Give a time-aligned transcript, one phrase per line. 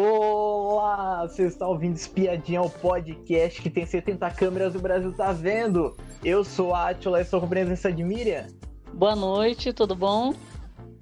[0.00, 5.96] Olá, você está ouvindo Espiadinha, o podcast que tem 70 câmeras o Brasil tá vendo.
[6.24, 8.46] Eu sou a Atila e sou com a presença de Miriam.
[8.94, 10.32] Boa noite, tudo bom?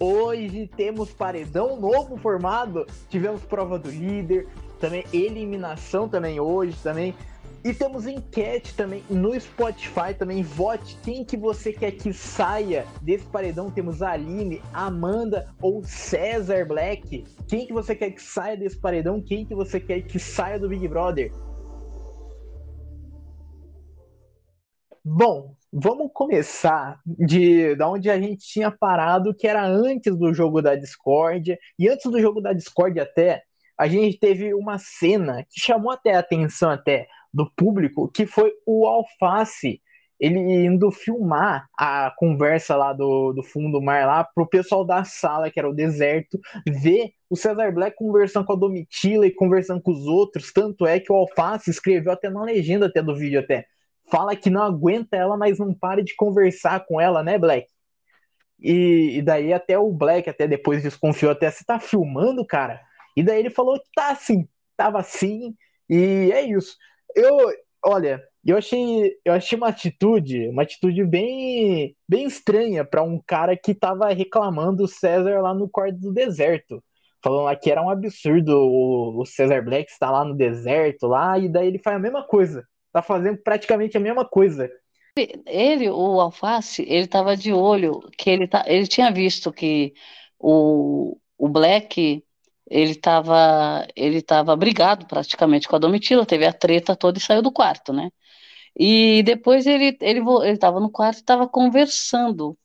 [0.01, 4.49] Hoje temos paredão novo formado, tivemos prova do líder,
[4.81, 7.15] também eliminação também hoje também.
[7.67, 10.41] E temos enquete também no Spotify também.
[10.41, 13.73] Vote quem que você quer que saia desse paredão.
[13.73, 17.25] Temos Aline, Amanda ou César Black.
[17.49, 19.21] Quem que você quer que saia desse paredão?
[19.21, 21.33] Quem que você quer que saia do Big Brother?
[25.05, 30.63] Bom, vamos começar de da onde a gente tinha parado, que era antes do jogo
[30.63, 31.59] da Discord.
[31.77, 33.43] E antes do jogo da Discord até,
[33.77, 38.51] a gente teve uma cena que chamou até a atenção até do público, que foi
[38.65, 39.83] o Alface,
[40.19, 45.05] ele indo filmar a conversa lá do, do fundo do mar lá pro pessoal da
[45.05, 49.83] sala, que era o deserto, ver o Cesar Black conversando com a Domitila e conversando
[49.83, 53.39] com os outros, tanto é que o Alface escreveu até na legenda até do vídeo
[53.39, 53.67] até,
[54.11, 57.67] fala que não aguenta ela, mas não para de conversar com ela, né, Black?
[58.59, 62.81] E, e daí até o Black até depois desconfiou até, você tá filmando, cara?
[63.15, 65.55] E daí ele falou tá assim, tava assim,
[65.91, 66.75] e é isso
[67.17, 67.53] eu,
[67.85, 73.57] olha, eu achei, eu achei uma atitude, uma atitude bem, bem estranha para um cara
[73.57, 76.83] que tava reclamando o César lá no quarto do deserto.
[77.25, 81.39] Falando lá que era um absurdo o, o César Black estar lá no deserto lá,
[81.39, 82.65] e daí ele faz a mesma coisa.
[82.93, 84.71] Tá fazendo praticamente a mesma coisa.
[85.47, 89.95] Ele, o Alface, ele tava de olho, que ele, tá, ele tinha visto que
[90.39, 92.23] o, o Black
[92.69, 97.43] ele estava ele tava brigado praticamente com a Domitila, teve a treta toda e saiu
[97.43, 98.11] do quarto, né?
[98.79, 100.21] E depois ele ele
[100.53, 102.59] estava no quarto e estava conversando.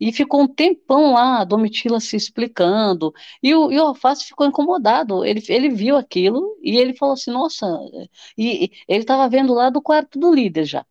[0.00, 4.46] E ficou um tempão lá, a Domitila se explicando, e o, e o Alface ficou
[4.46, 5.24] incomodado.
[5.24, 7.66] Ele, ele viu aquilo e ele falou assim: Nossa,
[8.36, 10.84] e, e ele estava vendo lá do quarto do líder já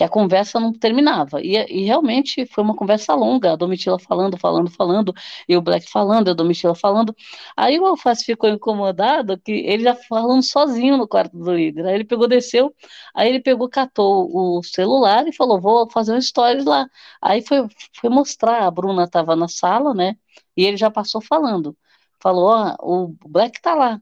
[0.00, 1.42] que a conversa não terminava.
[1.42, 5.12] E, e, realmente foi uma conversa longa, a Domitila falando, falando, falando,
[5.46, 7.14] e o Black falando, a Domitila falando.
[7.54, 11.84] Aí o Alface ficou incomodado, que ele já falando sozinho no quarto do líder.
[11.84, 12.74] Aí ele pegou, desceu,
[13.14, 16.88] aí ele pegou, catou o celular e falou: Vou fazer um stories lá.
[17.20, 17.68] Aí foi,
[18.00, 20.16] foi mostrar, a Bruna estava na sala, né?
[20.56, 21.76] E ele já passou falando.
[22.18, 24.00] Falou: Ó, oh, o Black tá lá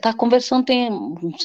[0.00, 0.90] tá conversando, tem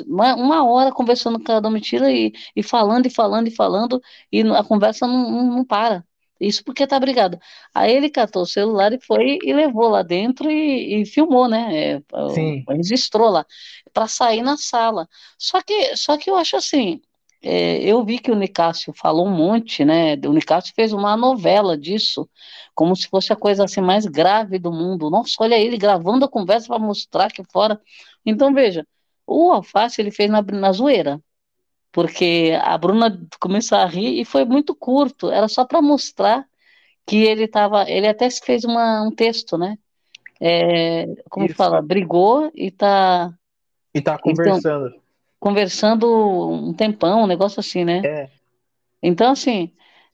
[0.06, 4.42] uma, uma, hora conversando com a Domitila e, e falando e falando e falando, e
[4.42, 6.06] a conversa não, não, não, para.
[6.40, 7.40] Isso porque tá brigado.
[7.74, 11.96] Aí ele catou o celular e foi e levou lá dentro e, e filmou, né?
[11.96, 12.64] É, Sim.
[12.70, 13.46] Registrou lá,
[13.92, 15.10] para sair na sala.
[15.38, 17.02] Só que, só que eu acho assim,
[17.42, 20.16] é, eu vi que o Nicásio falou um monte, né?
[20.26, 22.28] O Nicásio fez uma novela disso,
[22.74, 25.10] como se fosse a coisa assim mais grave do mundo.
[25.10, 27.80] Nossa, olha ele gravando a conversa para mostrar que fora.
[28.26, 28.86] Então, veja,
[29.26, 31.22] o Alface ele fez na, na zoeira,
[31.92, 36.46] porque a Bruna começou a rir e foi muito curto, era só para mostrar
[37.06, 37.90] que ele estava.
[37.90, 39.78] Ele até fez uma, um texto, né?
[40.40, 41.56] É, como Isso.
[41.56, 43.34] fala, brigou e tá.
[43.94, 44.88] E tá conversando.
[44.88, 45.07] Então,
[45.40, 46.08] conversando
[46.50, 48.02] um tempão, um negócio assim, né?
[48.06, 48.30] É.
[49.02, 49.72] Então, assim,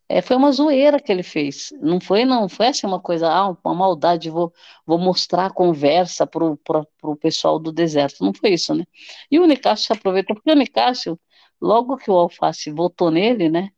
[0.09, 1.69] é, foi uma zoeira que ele fez.
[1.81, 4.53] Não foi, não foi assim uma coisa, ah, uma maldade, vou,
[4.85, 8.23] vou mostrar a conversa pro, pro, pro pessoal do deserto.
[8.23, 8.83] Não foi isso, né?
[9.31, 11.19] E o Nicásio se aproveitou, porque o Nicásio,
[11.61, 13.69] logo que o Alface votou nele, né?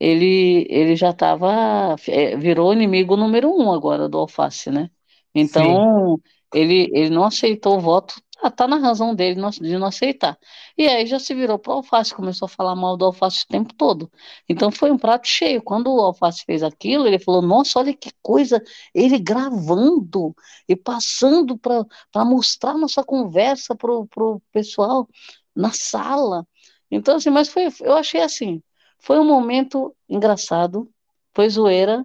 [0.00, 4.90] Ele, ele já estava, é, virou inimigo número um agora do Alface, né?
[5.34, 6.20] Então,
[6.52, 10.38] ele, ele não aceitou o voto ah, tá na razão dele de não aceitar.
[10.76, 13.48] E aí já se virou para o alface, começou a falar mal do alface o
[13.48, 14.10] tempo todo.
[14.48, 15.62] Então foi um prato cheio.
[15.62, 18.62] Quando o alface fez aquilo, ele falou: Nossa, olha que coisa,
[18.94, 20.34] ele gravando
[20.68, 25.08] e passando para mostrar nossa conversa para o pessoal
[25.54, 26.46] na sala.
[26.90, 28.62] Então, assim, mas foi, eu achei assim,
[28.98, 30.90] foi um momento engraçado,
[31.34, 32.04] foi zoeira,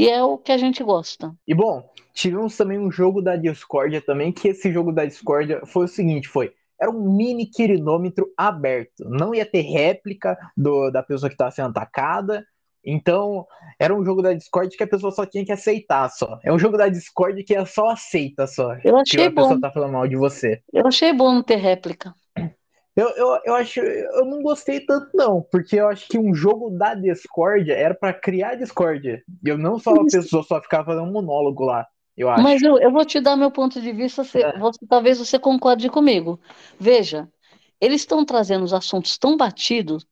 [0.00, 1.34] e é o que a gente gosta.
[1.46, 5.84] E bom, tivemos também um jogo da Discordia também, que esse jogo da Discordia foi
[5.84, 9.04] o seguinte, foi era um mini quirinômetro aberto.
[9.04, 12.42] Não ia ter réplica do, da pessoa que estava sendo atacada.
[12.82, 13.46] Então,
[13.78, 16.38] era um jogo da Discord que a pessoa só tinha que aceitar só.
[16.42, 18.74] É um jogo da Discord que é só aceita só.
[18.82, 19.42] Eu achei que a bom.
[19.42, 20.62] pessoa tá falando mal de você.
[20.72, 22.14] Eu achei bom não ter réplica.
[23.00, 26.68] Eu, eu, eu acho, eu não gostei tanto, não, porque eu acho que um jogo
[26.70, 29.22] da Discord era para criar Discord.
[29.42, 32.42] Eu não só a pessoa só ficava fazendo um monólogo lá, eu acho.
[32.42, 34.58] Mas eu, eu vou te dar meu ponto de vista, você, é.
[34.58, 36.38] você, talvez você concorde comigo.
[36.78, 37.26] Veja,
[37.80, 40.06] eles estão trazendo os assuntos tão batidos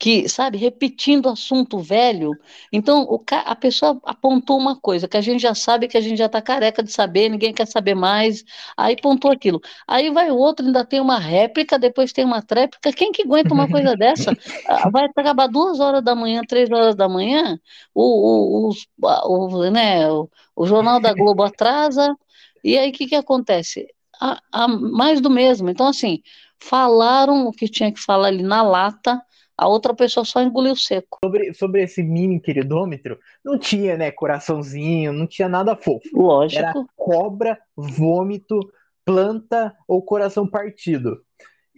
[0.00, 2.32] que, sabe, repetindo assunto velho.
[2.72, 6.16] Então, o, a pessoa apontou uma coisa que a gente já sabe, que a gente
[6.16, 8.42] já está careca de saber, ninguém quer saber mais,
[8.74, 9.60] aí apontou aquilo.
[9.86, 12.90] Aí vai o outro, ainda tem uma réplica, depois tem uma tréplica.
[12.94, 14.32] Quem que aguenta uma coisa dessa?
[14.66, 17.60] Ah, vai acabar duas horas da manhã, três horas da manhã,
[17.94, 18.72] o, o,
[19.02, 22.16] o, o né, o, o Jornal da Globo atrasa,
[22.64, 23.86] e aí o que, que acontece?
[24.18, 25.68] A, a, mais do mesmo.
[25.68, 26.22] Então, assim,
[26.58, 29.20] falaram o que tinha que falar ali na lata,
[29.60, 31.18] a outra pessoa só engoliu seco.
[31.22, 36.08] Sobre, sobre esse mini queridômetro, não tinha, né, coraçãozinho, não tinha nada fofo.
[36.14, 36.62] Lógico.
[36.62, 38.58] Era cobra, vômito,
[39.04, 41.20] planta ou coração partido.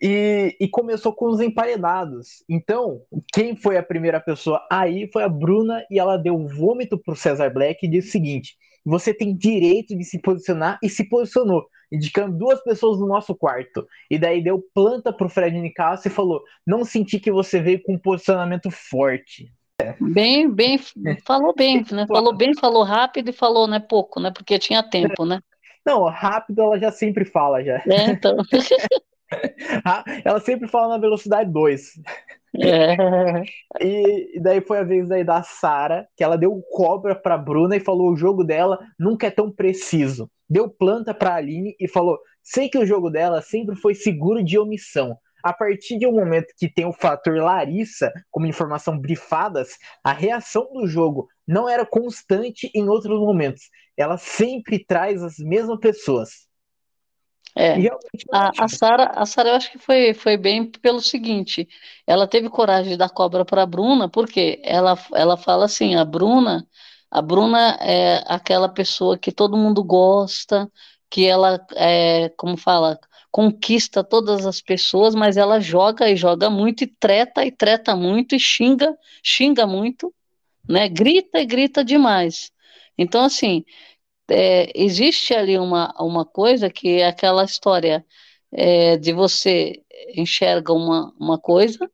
[0.00, 2.44] E, e, começou com os emparedados.
[2.48, 3.00] Então,
[3.32, 7.52] quem foi a primeira pessoa aí foi a Bruna e ela deu vômito pro Cesar
[7.52, 12.36] Black e disse o seguinte: você tem direito de se posicionar e se posicionou indicando
[12.36, 13.86] duas pessoas no nosso quarto.
[14.10, 17.94] E daí deu planta pro Fred Nicasso e falou: não senti que você veio com
[17.94, 19.52] um posicionamento forte.
[20.00, 20.78] Bem, bem,
[21.26, 22.06] falou bem, né?
[22.06, 24.30] Falou bem, falou rápido e falou, né, pouco, né?
[24.30, 25.40] Porque tinha tempo, né?
[25.84, 27.82] Não, rápido ela já sempre fala já.
[27.88, 28.36] É, então.
[30.24, 32.00] ela sempre fala na velocidade 2.
[33.80, 37.76] E, e, daí foi a vez daí da Sara, que ela deu cobra pra Bruna
[37.76, 41.88] e falou: o jogo dela nunca é tão preciso deu planta para a Aline e
[41.88, 45.16] falou: sei que o jogo dela sempre foi seguro de omissão.
[45.42, 49.70] A partir de um momento que tem o fator Larissa como informação brifadas,
[50.04, 53.62] a reação do jogo não era constante em outros momentos.
[53.96, 56.46] Ela sempre traz as mesmas pessoas.
[57.54, 57.76] É,
[58.32, 61.68] a, a Sara, a Sara eu acho que foi, foi bem pelo seguinte,
[62.06, 66.04] ela teve coragem de dar cobra para a Bruna, porque ela, ela fala assim, a
[66.04, 66.66] Bruna,
[67.10, 70.70] a Bruna é aquela pessoa que todo mundo gosta,
[71.10, 72.98] que ela, é, como fala,
[73.30, 78.34] conquista todas as pessoas, mas ela joga e joga muito, e treta e treta muito,
[78.34, 80.12] e xinga, xinga muito,
[80.68, 80.88] né?
[80.88, 82.50] Grita e grita demais.
[82.96, 83.64] Então, assim,
[84.30, 88.04] é, existe ali uma, uma coisa que é aquela história
[88.52, 89.82] é, de você
[90.14, 91.90] enxerga uma, uma coisa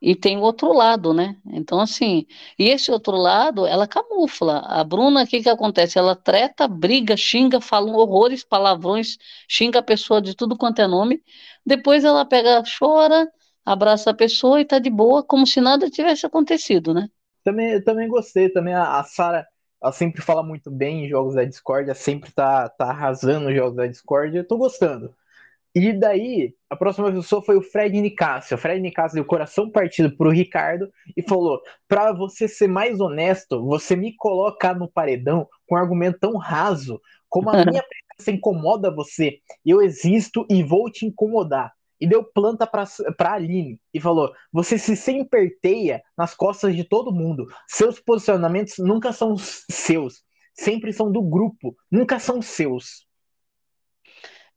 [0.00, 1.36] e tem o outro lado, né?
[1.46, 2.26] Então, assim,
[2.58, 4.58] e esse outro lado, ela camufla.
[4.66, 5.96] A Bruna, o que que acontece?
[5.96, 9.16] Ela treta, briga, xinga, fala horrores, palavrões,
[9.48, 11.22] xinga a pessoa de tudo quanto é nome.
[11.64, 13.30] Depois ela pega, chora,
[13.64, 17.08] abraça a pessoa e tá de boa, como se nada tivesse acontecido, né?
[17.44, 19.46] Também, também gostei, também a, a Sara,
[19.82, 23.76] ela sempre fala muito bem em jogos da Discord, sempre tá, tá arrasando nos jogos
[23.76, 25.12] da Discord, eu tô gostando.
[25.74, 28.56] E daí, a próxima pessoa foi o Fred Nicásio.
[28.56, 33.64] O Fred Nicásio deu coração partido pro Ricardo e falou: para você ser mais honesto,
[33.64, 37.82] você me colocar no paredão com um argumento tão raso, como a minha
[38.18, 41.72] presença incomoda você, eu existo e vou te incomodar.
[42.02, 42.82] E deu planta pra,
[43.16, 47.46] pra Aline e falou: Você se semperteia nas costas de todo mundo.
[47.68, 53.06] Seus posicionamentos nunca são seus, sempre são do grupo, nunca são seus.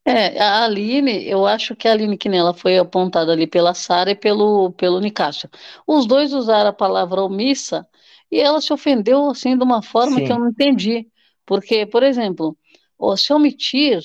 [0.03, 4.09] É, a Aline, eu acho que a Aline que ela foi apontada ali pela Sara
[4.09, 5.47] e pelo, pelo Nicásio.
[5.85, 7.87] Os dois usaram a palavra omissa
[8.31, 10.25] e ela se ofendeu assim de uma forma Sim.
[10.25, 11.07] que eu não entendi.
[11.45, 12.57] Porque, por exemplo,
[13.17, 13.99] se omitir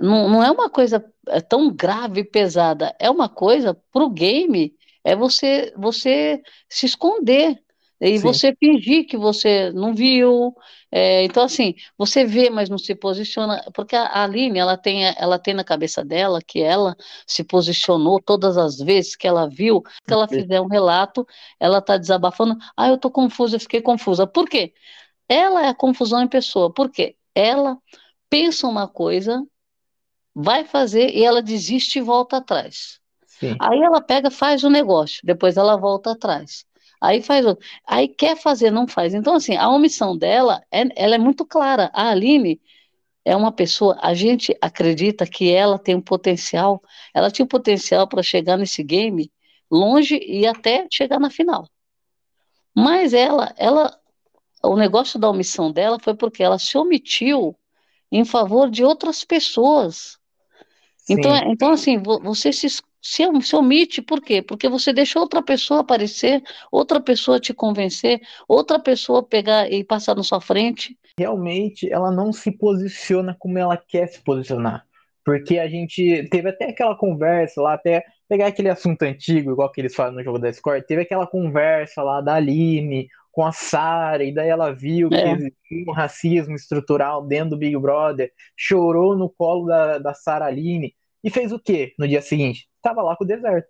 [0.00, 4.10] não, não é uma coisa é tão grave e pesada, é uma coisa para o
[4.10, 4.74] game,
[5.04, 7.62] é você, você se esconder.
[8.04, 8.24] E Sim.
[8.24, 10.52] você fingir que você não viu.
[10.90, 13.64] É, então, assim, você vê, mas não se posiciona.
[13.72, 18.58] Porque a Aline, ela tem, ela tem na cabeça dela que ela se posicionou todas
[18.58, 21.24] as vezes que ela viu, que ela fizer um relato,
[21.60, 22.56] ela está desabafando.
[22.76, 24.26] Ah, eu estou confusa, eu fiquei confusa.
[24.26, 24.74] Por quê?
[25.28, 26.72] Ela é a confusão em pessoa.
[26.72, 27.16] Por quê?
[27.34, 27.78] Ela
[28.28, 29.46] pensa uma coisa,
[30.34, 33.00] vai fazer e ela desiste e volta atrás.
[33.26, 33.56] Sim.
[33.60, 36.64] Aí ela pega, faz o negócio, depois ela volta atrás
[37.02, 37.66] aí faz outro.
[37.84, 39.12] Aí quer fazer, não faz.
[39.12, 41.90] Então, assim, a omissão dela, é, ela é muito clara.
[41.92, 42.60] A Aline
[43.24, 46.80] é uma pessoa, a gente acredita que ela tem um potencial,
[47.12, 49.30] ela tinha um potencial para chegar nesse game
[49.70, 51.68] longe e até chegar na final.
[52.74, 53.98] Mas ela, ela,
[54.62, 57.56] o negócio da omissão dela foi porque ela se omitiu
[58.10, 60.18] em favor de outras pessoas.
[61.12, 62.68] Então, então assim, você se
[63.02, 64.40] se, se omite, por quê?
[64.40, 66.40] Porque você deixa outra pessoa aparecer,
[66.70, 70.96] outra pessoa te convencer, outra pessoa pegar e passar na sua frente.
[71.18, 74.86] Realmente, ela não se posiciona como ela quer se posicionar.
[75.24, 79.80] Porque a gente teve até aquela conversa lá, até pegar aquele assunto antigo, igual que
[79.80, 84.22] eles falam no jogo da Discord, teve aquela conversa lá da Aline com a Sara,
[84.24, 85.32] e daí ela viu que é.
[85.32, 90.94] existia um racismo estrutural dentro do Big Brother, chorou no colo da, da Sara Aline,
[91.22, 92.68] e fez o quê no dia seguinte?
[92.80, 93.68] Tava lá com o deserto.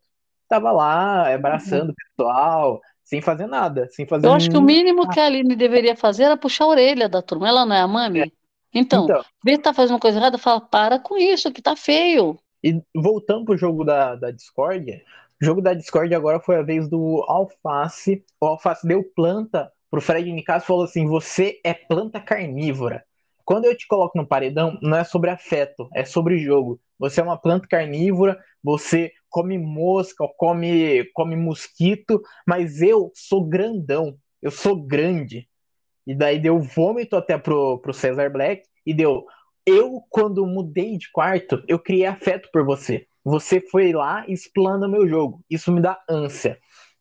[0.49, 5.09] tava lá abraçando o pessoal, sem fazer nada, sem fazer Eu acho que o mínimo
[5.09, 7.49] que a Aline deveria fazer era puxar a orelha da turma.
[7.49, 8.21] Ela não é a mami?
[8.21, 8.27] É.
[8.75, 12.39] Então, então, vê que tá fazendo coisa errada, fala, para com isso, que tá feio.
[12.65, 15.03] E voltando pro jogo da, da Discord,
[15.41, 18.25] o jogo da Discord agora foi a vez do Alface.
[18.41, 23.05] O Alface deu planta pro Fred Nicasso e falou assim: você é planta carnívora.
[23.45, 26.81] Quando eu te coloco no paredão, não é sobre afeto, é sobre jogo.
[27.03, 34.17] Você é uma planta carnívora, você come mosca, come, come mosquito, mas eu sou grandão,
[34.41, 35.49] eu sou grande.
[36.07, 39.27] E daí deu vômito até pro, pro Cesar Black e deu.
[39.67, 43.05] Eu, quando mudei de quarto, eu criei afeto por você.
[43.25, 45.45] Você foi lá e explana meu jogo.
[45.51, 46.57] Isso me dá ânsia.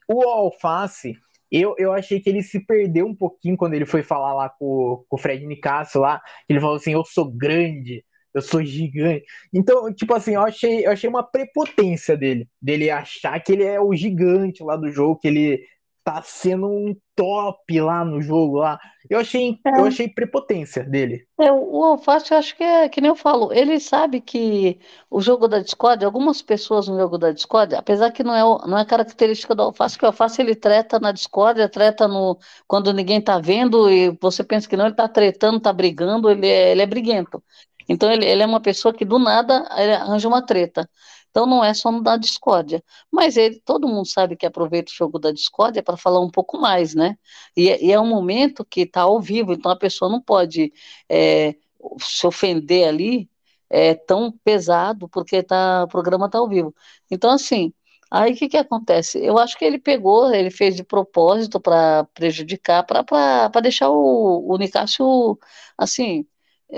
[0.10, 1.16] O Alface,
[1.52, 5.06] eu, eu achei que ele se perdeu um pouquinho quando ele foi falar lá com,
[5.08, 6.20] com o Fred Nicasso lá.
[6.50, 8.04] Ele falou assim: Eu sou grande,
[8.34, 9.26] eu sou gigante.
[9.54, 13.80] Então, tipo assim, eu achei, eu achei uma prepotência dele, dele achar que ele é
[13.80, 15.66] o gigante lá do jogo, que ele
[16.04, 18.80] tá sendo um top lá no jogo lá.
[19.10, 19.80] Eu achei, é.
[19.80, 21.28] eu achei prepotência dele.
[21.40, 25.22] É, o Alface, eu acho que é que nem eu falo, ele sabe que o
[25.22, 28.86] jogo da Discord, algumas pessoas no jogo da Discord, apesar que não é, não é
[28.86, 33.40] característica do Alface, que o Alface ele treta na Discord, treta no, quando ninguém tá
[33.40, 36.86] vendo e você pensa que não, ele tá tretando, tá brigando, ele é, ele é
[36.86, 37.44] briguento.
[37.92, 40.90] Então ele, ele é uma pessoa que do nada arranja uma treta.
[41.30, 42.84] Então não é só da discórdia.
[43.12, 46.58] Mas ele, todo mundo sabe que aproveita o jogo da discórdia para falar um pouco
[46.58, 47.18] mais, né?
[47.56, 50.74] E, é, e é um momento que está ao vivo, então a pessoa não pode
[51.10, 51.56] é,
[52.00, 53.30] se ofender ali
[53.70, 56.74] é, tão pesado, porque tá, o programa está ao vivo.
[57.10, 57.74] Então, assim,
[58.10, 59.18] aí o que, que acontece?
[59.24, 64.58] Eu acho que ele pegou, ele fez de propósito para prejudicar, para deixar o, o
[64.58, 65.38] Nicásio,
[65.78, 66.26] assim,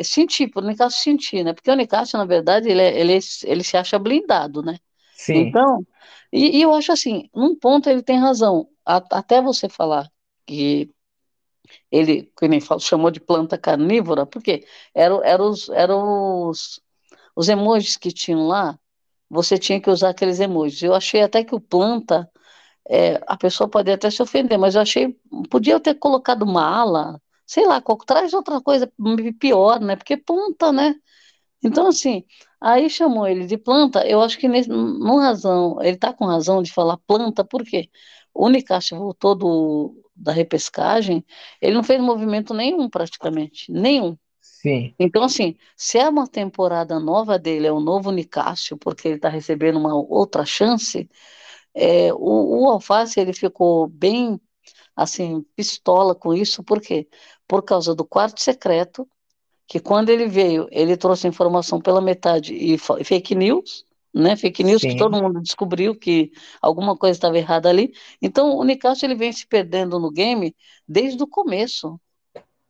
[0.01, 1.53] sentir, para o Nicásio sentir, né?
[1.53, 4.79] Porque o Nicásio, na verdade, ele, é, ele, ele se acha blindado, né?
[5.13, 5.47] Sim.
[5.47, 5.85] Então,
[6.31, 10.09] e, e eu acho assim, num ponto ele tem razão, a, até você falar
[10.45, 10.89] que
[11.91, 16.81] ele, que nem falou, chamou de planta carnívora, porque eram era os, era os,
[17.35, 18.77] os emojis que tinham lá,
[19.29, 20.81] você tinha que usar aqueles emojis.
[20.83, 22.29] Eu achei até que o planta,
[22.89, 25.17] é, a pessoa pode até se ofender, mas eu achei,
[25.49, 28.91] podia ter colocado uma ala, sei lá, traz outra coisa
[29.39, 29.95] pior, né?
[29.95, 30.95] Porque planta, né?
[31.63, 32.25] Então, assim,
[32.59, 36.61] aí chamou ele de planta, eu acho que nesse, não razão, ele tá com razão
[36.61, 37.89] de falar planta, por quê?
[38.33, 41.25] O Unicast voltou do, da repescagem,
[41.61, 44.17] ele não fez movimento nenhum praticamente, nenhum.
[44.41, 44.93] Sim.
[44.99, 49.29] Então, assim, se é uma temporada nova dele, é o novo Nicásio, porque ele está
[49.29, 51.09] recebendo uma outra chance,
[51.73, 54.39] é, o, o Alface ele ficou bem
[54.95, 57.07] assim, pistola com isso, por quê?
[57.47, 59.07] Por causa do quarto secreto,
[59.67, 64.35] que quando ele veio, ele trouxe informação pela metade e fake news, né?
[64.35, 64.89] Fake news Sim.
[64.89, 66.31] que todo mundo descobriu que
[66.61, 67.93] alguma coisa estava errada ali.
[68.21, 70.55] Então, o Nicásio ele vem se perdendo no game
[70.87, 71.99] desde o começo.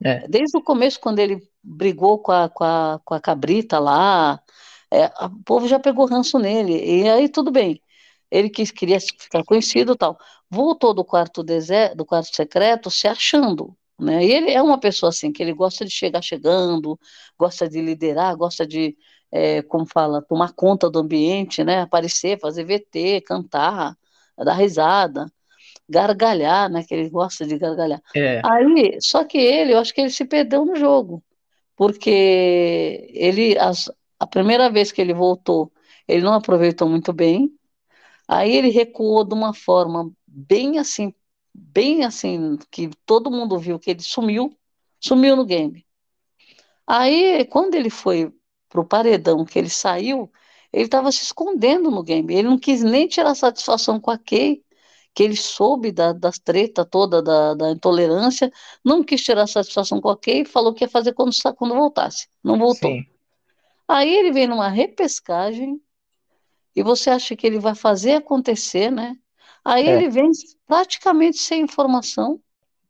[0.01, 0.27] É.
[0.27, 4.41] Desde o começo, quando ele brigou com a, com a, com a cabrita lá,
[4.91, 6.73] é, o povo já pegou ranço nele.
[6.73, 7.81] E aí tudo bem.
[8.33, 10.17] Ele quis, queria ficar conhecido tal
[10.53, 14.23] voltou do quarto deserto, do quarto secreto se achando, né?
[14.23, 16.99] E ele é uma pessoa assim que ele gosta de chegar chegando,
[17.37, 18.95] gosta de liderar, gosta de,
[19.31, 21.81] é, como fala, tomar conta do ambiente, né?
[21.81, 23.95] Aparecer, fazer VT, cantar,
[24.37, 25.25] dar risada,
[25.89, 26.83] gargalhar, né?
[26.83, 28.01] Que ele gosta de gargalhar.
[28.15, 28.41] É.
[28.45, 31.23] Aí, só que ele, eu acho que ele se perdeu no jogo,
[31.75, 35.71] porque ele, as, a primeira vez que ele voltou,
[36.07, 37.51] ele não aproveitou muito bem.
[38.27, 41.13] Aí ele recuou de uma forma bem assim,
[41.53, 44.57] bem assim, que todo mundo viu que ele sumiu,
[44.99, 45.85] sumiu no game.
[46.85, 48.33] Aí, quando ele foi
[48.69, 50.31] pro paredão, que ele saiu,
[50.71, 52.33] ele estava se escondendo no game.
[52.33, 54.63] Ele não quis nem tirar satisfação com a Kay,
[55.13, 58.51] que ele soube da, das treta toda, da, da, intolerância,
[58.83, 62.27] não quis tirar satisfação com a Kay, falou que ia fazer quando, quando voltasse.
[62.43, 62.89] Não voltou.
[62.89, 63.05] Sim.
[63.87, 65.79] Aí ele vem numa repescagem,
[66.75, 69.15] e você acha que ele vai fazer acontecer, né?
[69.63, 69.95] Aí é.
[69.95, 70.31] ele vem
[70.67, 72.39] praticamente sem informação.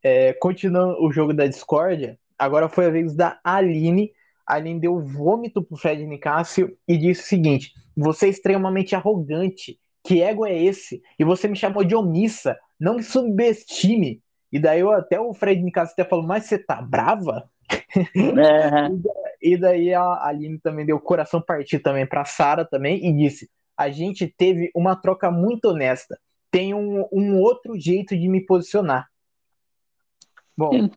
[0.02, 4.12] É, continuando o jogo da discórdia, agora foi a vez da Aline.
[4.46, 9.80] A Aline deu vômito pro Fred Nicásio e disse o seguinte: Você é extremamente arrogante.
[10.04, 11.02] Que ego é esse?
[11.18, 12.58] E você me chamou de omissa.
[12.78, 14.22] Não me subestime.
[14.52, 17.50] E daí eu, até o Fred Nicásio até falou: Mas você tá brava?
[17.72, 18.90] É.
[19.42, 23.90] e daí a Aline também deu coração partido também para Sara também e disse: a
[23.90, 26.18] gente teve uma troca muito honesta
[26.54, 29.10] tem um, um outro jeito de me posicionar.
[30.56, 30.88] Bom.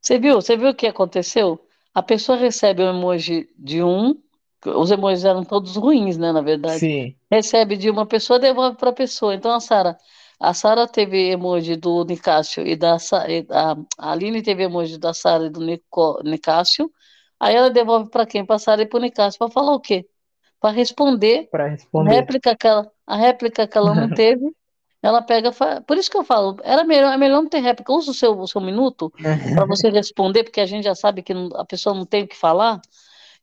[0.00, 0.36] Você viu?
[0.36, 1.60] Você viu o que aconteceu?
[1.92, 4.18] A pessoa recebe um emoji de um,
[4.64, 6.78] os emojis eram todos ruins, né, na verdade.
[6.78, 7.14] Sim.
[7.30, 9.34] Recebe de uma pessoa, devolve para a pessoa.
[9.34, 9.94] Então a Sara,
[10.40, 15.46] a Sara teve emoji do Nicásio e da a, a Aline teve emoji da Sara
[15.46, 16.90] e do Nico, Nicásio.
[17.38, 18.42] Aí ela devolve para quem?
[18.42, 19.38] Para a Sara e para o Nicásio.
[19.38, 20.08] Para falar o quê?
[20.64, 22.10] Para responder, responder.
[22.10, 24.50] A réplica que ela, a réplica que ela não teve,
[25.02, 25.50] ela pega.
[25.86, 27.92] Por isso que eu falo, era melhor, é melhor não ter réplica.
[27.92, 29.12] Usa o seu, o seu minuto
[29.54, 32.26] para você responder, porque a gente já sabe que não, a pessoa não tem o
[32.26, 32.80] que falar.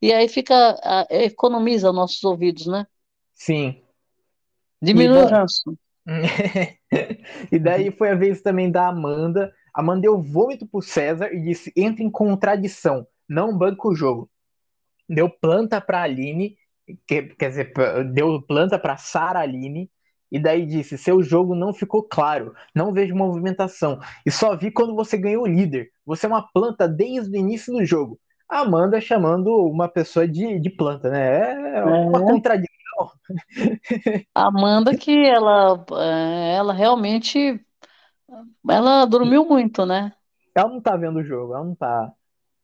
[0.01, 0.75] E aí fica,
[1.11, 2.87] economiza nossos ouvidos, né?
[3.35, 3.83] Sim.
[4.81, 5.77] Diminui o ranço.
[7.51, 9.53] e daí foi a vez também da Amanda.
[9.71, 14.27] Amanda deu vômito pro César e disse: entra em contradição, não banca o jogo.
[15.07, 16.57] Deu planta pra Aline,
[17.07, 17.73] que, quer dizer,
[18.13, 19.89] deu planta pra Sara Aline,
[20.31, 24.95] e daí disse: seu jogo não ficou claro, não vejo movimentação, e só vi quando
[24.95, 25.91] você ganhou o líder.
[26.05, 28.19] Você é uma planta desde o início do jogo.
[28.47, 31.77] Amanda chamando uma pessoa de, de planta, né?
[31.77, 32.21] É uma é.
[32.21, 33.11] contradição.
[34.35, 37.59] Amanda que ela, é, ela realmente
[38.69, 40.13] ela dormiu muito, né?
[40.55, 42.11] Ela não tá vendo o jogo, ela não tá.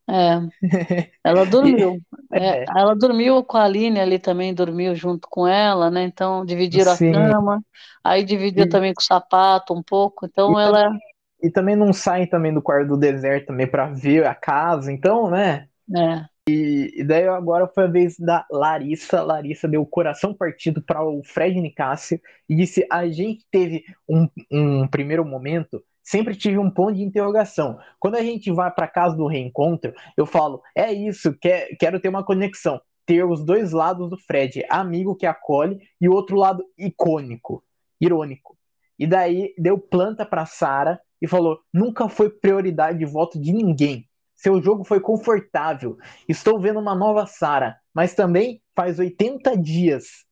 [0.08, 2.00] É, ela dormiu.
[2.32, 2.64] É, é.
[2.74, 6.04] Ela dormiu com a Aline ali também, dormiu junto com ela, né?
[6.04, 7.10] Então dividiram Sim.
[7.10, 7.62] a cama,
[8.02, 8.68] aí dividiu e...
[8.68, 10.24] também com o sapato um pouco.
[10.24, 10.84] Então e ela.
[10.84, 11.00] Também,
[11.42, 15.30] e também não saem também do quarto do deserto também para ver a casa, então,
[15.30, 15.68] né?
[15.94, 16.24] É.
[16.48, 19.22] E, e, daí agora foi a vez da Larissa.
[19.22, 24.26] Larissa deu o coração partido para o Fred Nicásio e disse: A gente teve um,
[24.50, 27.78] um primeiro momento, sempre tive um ponto de interrogação.
[27.98, 32.08] Quando a gente vai para casa do reencontro, eu falo: É isso, quer, quero ter
[32.08, 32.80] uma conexão.
[33.04, 37.64] Ter os dois lados do Fred, amigo que acolhe e o outro lado icônico,
[38.00, 38.56] irônico.
[38.98, 44.08] E daí deu planta para Sara e falou: Nunca foi prioridade de voto de ninguém
[44.38, 45.98] seu jogo foi confortável.
[46.28, 50.24] Estou vendo uma nova Sara, mas também faz 80 dias.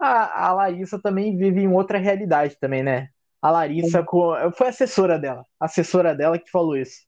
[0.00, 3.10] A, a Larissa também vive em outra realidade também, né?
[3.40, 4.04] A Larissa
[4.56, 7.06] foi assessora dela, assessora dela que falou isso.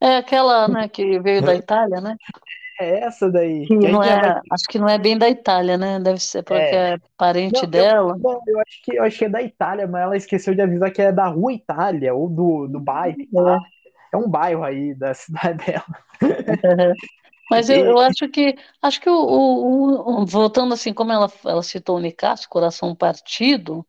[0.00, 2.16] É aquela, né, que veio da Itália, né?
[2.78, 3.66] É essa daí.
[3.66, 5.98] Que que não é, acho que não é bem da Itália, né?
[5.98, 8.14] Deve ser porque é, é parente não, dela.
[8.22, 10.90] Eu, eu, acho que, eu acho que é da Itália, mas ela esqueceu de avisar
[10.90, 13.16] que é da rua Itália, ou do, do bairro.
[13.18, 13.76] É
[14.12, 15.84] é um bairro aí da cidade dela.
[17.50, 21.62] Mas eu, eu, acho que acho que o, o, o, voltando assim, como ela, ela
[21.62, 23.86] citou o Nicásio, coração partido,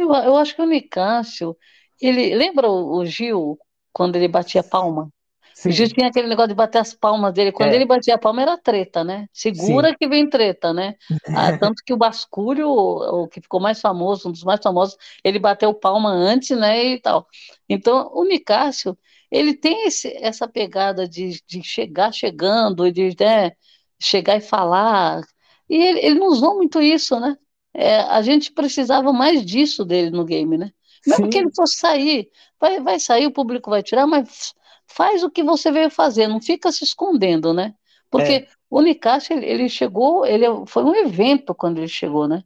[0.00, 1.56] eu, eu acho que o Nicásio,
[2.00, 3.58] ele lembra o, o Gil
[3.92, 5.10] quando ele batia palma?
[5.54, 5.68] Sim.
[5.68, 7.52] O Gil tinha aquele negócio de bater as palmas dele.
[7.52, 7.76] Quando é.
[7.76, 9.28] ele batia a palma era treta, né?
[9.30, 9.96] Segura Sim.
[9.98, 10.94] que vem treta, né?
[11.36, 14.96] Ah, tanto que o Basculho, o, o, que ficou mais famoso, um dos mais famosos,
[15.22, 16.82] ele bateu palma antes, né?
[16.82, 17.26] E tal.
[17.68, 18.96] Então, o Nicásio,
[19.30, 23.52] ele tem esse, essa pegada de, de chegar chegando, de né,
[24.00, 25.20] chegar e falar.
[25.68, 27.36] E ele, ele não usou muito isso, né?
[27.72, 30.72] É, a gente precisava mais disso dele no game, né?
[31.06, 31.30] Mesmo Sim.
[31.30, 32.28] que ele fosse sair,
[32.60, 34.52] vai, vai sair, o público vai tirar, mas
[34.86, 37.74] faz o que você veio fazer, não fica se escondendo, né?
[38.10, 38.48] Porque é.
[38.68, 42.42] o Nicasso, ele, ele, chegou, ele foi um evento quando ele chegou, né?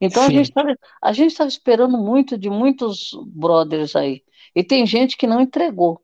[0.00, 0.28] Então Sim.
[1.02, 4.22] a gente estava esperando muito de muitos brothers aí.
[4.54, 6.00] E tem gente que não entregou.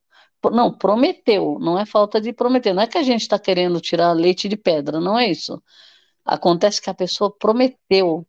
[0.53, 2.75] Não, prometeu, não é falta de prometer.
[2.75, 5.63] Não é que a gente está querendo tirar leite de pedra, não é isso.
[6.25, 8.27] Acontece que a pessoa prometeu.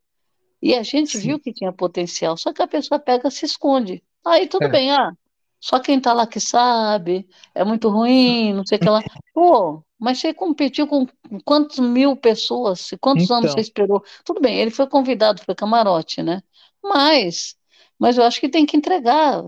[0.62, 1.28] E a gente Sim.
[1.28, 4.04] viu que tinha potencial, só que a pessoa pega e se esconde.
[4.26, 4.70] Aí tudo é.
[4.70, 5.12] bem, ah,
[5.60, 9.04] só quem está lá que sabe, é muito ruim, não sei o que lá.
[9.34, 11.08] Pô, mas você competiu com
[11.44, 12.90] quantos mil pessoas?
[13.00, 13.38] Quantos então.
[13.38, 14.04] anos você esperou?
[14.24, 16.42] Tudo bem, ele foi convidado, foi camarote, né?
[16.84, 17.56] Mas
[17.98, 19.42] mas eu acho que tem que entregar.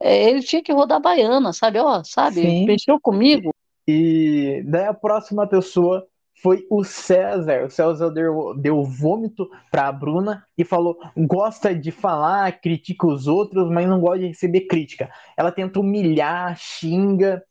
[0.00, 1.78] É, ele tinha que rodar a baiana, sabe?
[1.78, 2.40] Ó, sabe?
[2.42, 2.66] Sim.
[2.66, 3.54] Mexeu comigo.
[3.86, 6.06] E daí a próxima pessoa
[6.42, 7.64] foi o César.
[7.64, 13.26] O César deu, deu vômito para a Bruna e falou: gosta de falar, critica os
[13.26, 15.10] outros, mas não gosta de receber crítica.
[15.36, 17.42] Ela tenta humilhar, xinga,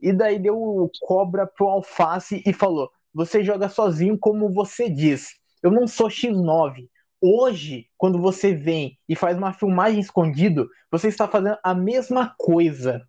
[0.00, 5.28] e daí deu cobra pro alface e falou: Você joga sozinho como você diz.
[5.62, 6.88] Eu não sou X9.
[7.26, 13.00] Hoje, quando você vem e faz uma filmagem escondido, você está fazendo a mesma coisa.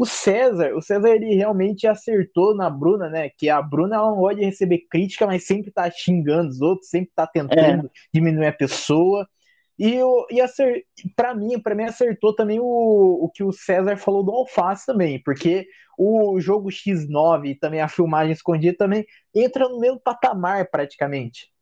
[0.00, 3.28] O César, o César ele realmente acertou na Bruna, né?
[3.28, 6.88] Que a Bruna ela não gosta de receber crítica, mas sempre tá xingando os outros,
[6.88, 7.90] sempre tá tentando é.
[8.12, 9.24] diminuir a pessoa.
[9.78, 10.82] E, eu, e acert...
[11.14, 15.22] para mim, para mim acertou também o, o que o César falou do Alface também,
[15.22, 21.52] porque o jogo X9 e também a filmagem escondida também entra no mesmo patamar praticamente.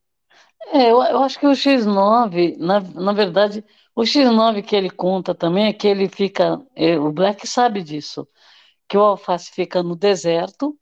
[0.67, 5.35] É, eu, eu acho que o X9, na, na verdade, o X9 que ele conta
[5.35, 8.29] também é que ele fica, é, o Black sabe disso,
[8.89, 10.77] que o Alface fica no deserto,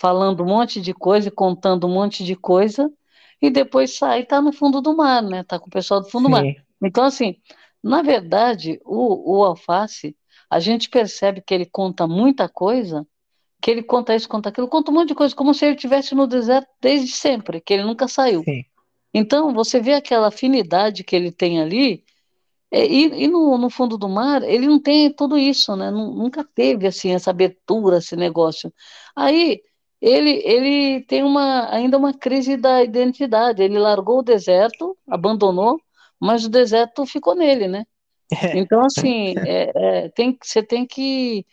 [0.00, 2.90] falando um monte de coisa, contando um monte de coisa,
[3.40, 5.40] e depois sai e está no fundo do mar, né?
[5.40, 6.30] Está com o pessoal do fundo Sim.
[6.30, 6.44] do mar.
[6.82, 7.36] Então, assim,
[7.82, 10.16] na verdade, o, o Alface,
[10.50, 13.06] a gente percebe que ele conta muita coisa,
[13.60, 16.14] que ele conta isso, conta aquilo, conta um monte de coisa, como se ele estivesse
[16.14, 18.42] no deserto desde sempre, que ele nunca saiu.
[18.44, 18.64] Sim.
[19.18, 22.04] Então, você vê aquela afinidade que ele tem ali,
[22.70, 25.90] é, e, e no, no, fundo do mar, ele não tem tudo isso, né?
[25.90, 28.72] Nunca teve, assim, essa abertura, esse negócio.
[29.16, 29.60] Aí,
[30.00, 33.62] ele, ele tem uma, ainda uma crise da identidade.
[33.62, 35.80] Ele largou o deserto, abandonou,
[36.20, 37.84] mas o deserto ficou nele, né?
[38.30, 38.58] É.
[38.58, 39.72] Então, assim, é,
[40.04, 41.44] é, tem, você tem que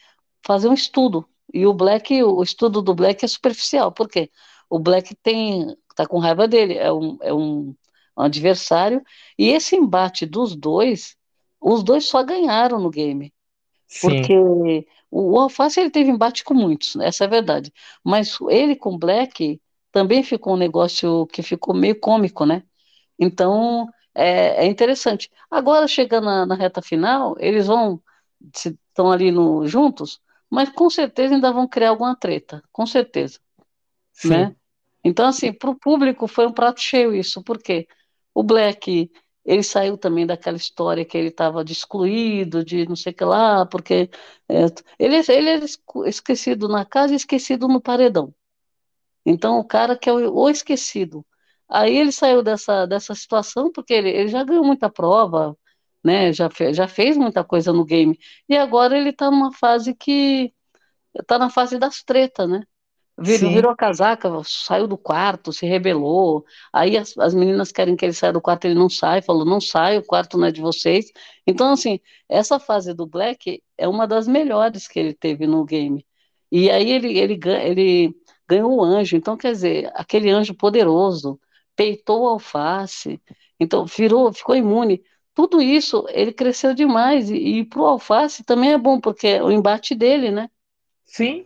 [0.45, 1.25] fazer um estudo.
[1.53, 3.91] E o Black, o estudo do Black é superficial.
[3.91, 4.29] Por quê?
[4.69, 7.75] O Black tem, tá com raiva dele, é um, é um,
[8.15, 9.01] adversário.
[9.37, 11.15] E esse embate dos dois,
[11.59, 13.33] os dois só ganharam no game.
[13.87, 14.07] Sim.
[14.09, 17.71] Porque o Alface ele teve embate com muitos, essa é a verdade.
[18.03, 22.63] Mas ele com o Black também ficou um negócio que ficou meio cômico, né?
[23.17, 25.29] Então, é, é interessante.
[25.49, 28.01] Agora, chegando na, na, reta final, eles vão,
[28.53, 33.39] estão ali no, juntos, mas com certeza ainda vão criar alguma treta, com certeza.
[34.11, 34.29] Sim.
[34.29, 34.55] Né?
[35.05, 37.87] Então, assim, para o público foi um prato cheio isso, porque
[38.35, 39.11] o Black,
[39.45, 43.25] ele saiu também daquela história que ele estava de excluído, de não sei o que
[43.25, 44.09] lá, porque
[44.49, 44.65] é,
[44.99, 45.59] ele, ele é
[46.07, 48.33] esquecido na casa e esquecido no paredão.
[49.25, 51.25] Então, o cara que é o, o esquecido,
[51.67, 55.57] Aí ele saiu dessa, dessa situação porque ele, ele já ganhou muita prova,
[56.03, 56.31] né?
[56.33, 58.19] Já, fe, já fez muita coisa no game.
[58.47, 60.53] E agora ele está numa fase que.
[61.15, 62.61] está na fase das tretas, né?
[63.17, 66.45] Virou, virou a casaca, saiu do quarto, se rebelou.
[66.73, 69.61] Aí as, as meninas querem que ele saia do quarto, ele não sai, falou: não
[69.61, 71.11] sai, o quarto não é de vocês.
[71.47, 76.05] Então, assim, essa fase do Black é uma das melhores que ele teve no game.
[76.51, 78.15] E aí ele, ele, ele
[78.47, 79.15] ganhou o anjo.
[79.15, 81.39] Então, quer dizer, aquele anjo poderoso,
[81.75, 83.21] peitou o alface,
[83.59, 85.01] então virou, ficou imune.
[85.33, 89.43] Tudo isso ele cresceu demais e, e para o alface também é bom porque é
[89.43, 90.49] o embate dele, né?
[91.05, 91.45] Sim.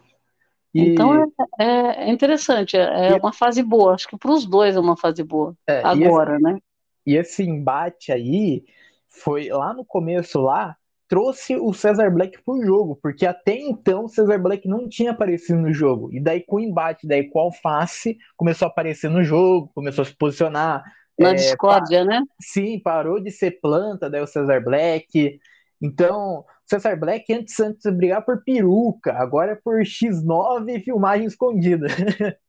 [0.73, 0.89] E...
[0.89, 3.19] Então é, é, interessante, é, é e...
[3.19, 3.93] uma fase boa.
[3.93, 6.60] Acho que para os dois é uma fase boa é, agora, e esse, né?
[7.05, 8.63] E esse embate aí
[9.08, 10.75] foi lá no começo lá
[11.10, 15.60] trouxe o Cesar Black pro jogo, porque até então o Cesar Black não tinha aparecido
[15.60, 16.13] no jogo.
[16.13, 20.03] E daí com o embate, daí com o Alface, começou a aparecer no jogo, começou
[20.03, 20.84] a se posicionar.
[21.17, 22.21] Na é, discórdia, né?
[22.39, 25.39] Sim, parou de ser planta, daí o Cesar Black.
[25.82, 31.88] Então, Cesar Black antes, antes brigar por peruca, agora é por X9 e filmagem escondida.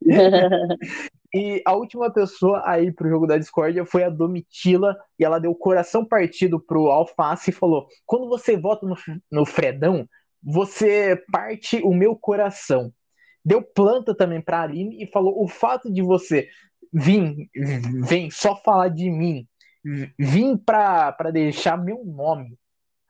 [1.33, 5.39] E a última pessoa a ir pro jogo da discórdia foi a Domitila, e ela
[5.39, 8.97] deu o coração partido pro Alface e falou: quando você vota no,
[9.31, 10.09] no Fredão,
[10.43, 12.93] você parte o meu coração.
[13.45, 16.49] Deu planta também pra Aline e falou: o fato de você
[16.93, 17.49] vir,
[18.03, 19.47] vem só falar de mim,
[20.19, 22.59] vim pra, pra deixar meu nome.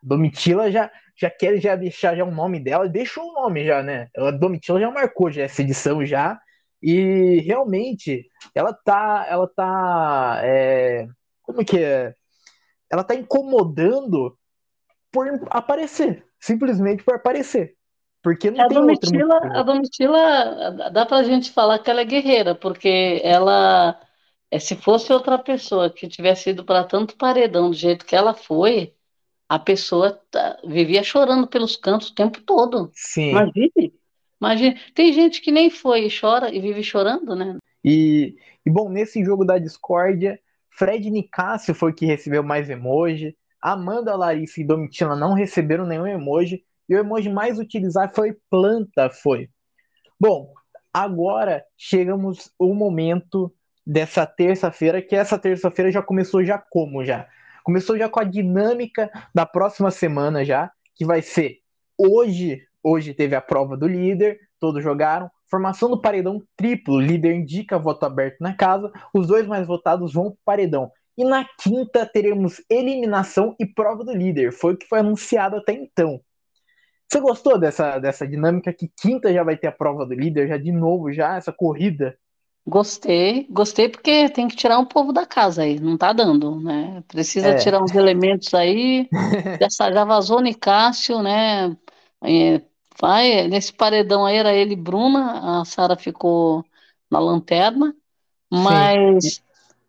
[0.03, 4.09] Domitila já, já quer já deixar já o nome dela, deixou o nome já, né?
[4.15, 6.41] Ela, Domitila já marcou já essa edição já,
[6.83, 11.07] e realmente ela tá, ela tá, é,
[11.43, 12.15] como que é?
[12.91, 14.37] Ela tá incomodando
[15.13, 17.75] por aparecer, simplesmente por aparecer.
[18.23, 22.55] Porque não a tem Domitila, A Domitila, dá pra gente falar que ela é guerreira,
[22.55, 23.99] porque ela,
[24.51, 28.35] é, se fosse outra pessoa que tivesse ido para tanto paredão do jeito que ela
[28.35, 28.95] foi,
[29.51, 32.89] a pessoa tá, vivia chorando pelos cantos o tempo todo.
[32.95, 33.31] Sim.
[33.31, 33.93] Imagine.
[34.41, 37.59] Imagina, tem gente que nem foi e chora e vive chorando, né?
[37.85, 40.39] E, e bom, nesse jogo da discórdia,
[40.71, 46.65] Fred Nicásio foi que recebeu mais emoji, Amanda, Larissa e Domitila não receberam nenhum emoji,
[46.89, 49.51] e o emoji mais utilizado foi planta, foi.
[50.19, 50.55] Bom,
[50.95, 53.53] agora chegamos o momento
[53.85, 57.29] dessa terça-feira, que essa terça-feira já começou já como já?
[57.71, 61.59] Começou já com a dinâmica da próxima semana já, que vai ser
[61.97, 65.31] hoje Hoje teve a prova do líder, todos jogaram.
[65.49, 70.31] Formação do paredão triplo, líder indica voto aberto na casa, os dois mais votados vão
[70.31, 70.91] para o paredão.
[71.17, 75.73] E na quinta teremos eliminação e prova do líder, foi o que foi anunciado até
[75.73, 76.21] então.
[77.09, 80.57] Você gostou dessa, dessa dinâmica que quinta já vai ter a prova do líder, já
[80.57, 82.19] de novo, já essa corrida?
[82.66, 87.03] Gostei, gostei porque tem que tirar um povo da casa aí, não tá dando, né?
[87.09, 87.57] Precisa é.
[87.57, 89.09] tirar uns elementos aí.
[89.59, 91.77] Dessa, já vazou Nicásio, né?
[92.23, 92.61] É,
[93.01, 96.62] Vai, nesse paredão aí era ele e Bruna, a Sara ficou
[97.11, 97.94] na lanterna,
[98.51, 99.42] mas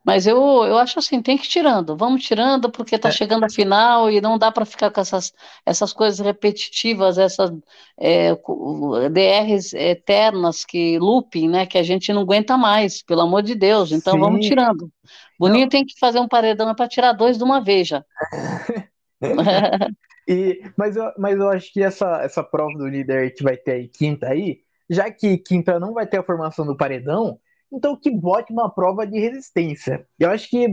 [0.03, 3.11] Mas eu, eu acho assim, tem que ir tirando, vamos tirando, porque está é.
[3.11, 5.31] chegando a final e não dá para ficar com essas,
[5.63, 7.51] essas coisas repetitivas, essas
[7.99, 8.35] é,
[9.11, 11.65] DRs eternas, que looping, né?
[11.67, 13.91] Que a gente não aguenta mais, pelo amor de Deus.
[13.91, 14.19] Então Sim.
[14.19, 14.89] vamos tirando.
[15.37, 15.69] Boninho não.
[15.69, 18.03] tem que fazer um paredão para tirar dois de uma vez já.
[20.27, 23.73] e, mas, eu, mas eu acho que essa, essa prova do líder que vai ter
[23.73, 27.39] aí quinta aí, já que quinta não vai ter a formação do paredão,
[27.71, 30.05] então que bote uma prova de resistência.
[30.19, 30.67] Eu acho que.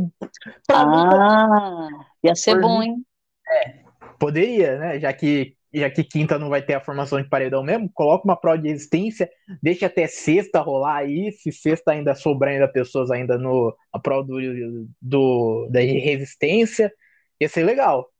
[0.72, 3.04] ah, mim, ia ser bom, hein?
[3.48, 3.74] É,
[4.18, 5.00] poderia, né?
[5.00, 8.36] Já que, já que quinta não vai ter a formação de paredão mesmo, coloca uma
[8.36, 9.30] prova de resistência,
[9.62, 11.30] deixa até sexta rolar aí.
[11.32, 16.92] Se sexta ainda sobrar ainda pessoas ainda no a prova do, do, da resistência,
[17.40, 18.10] ia ser legal.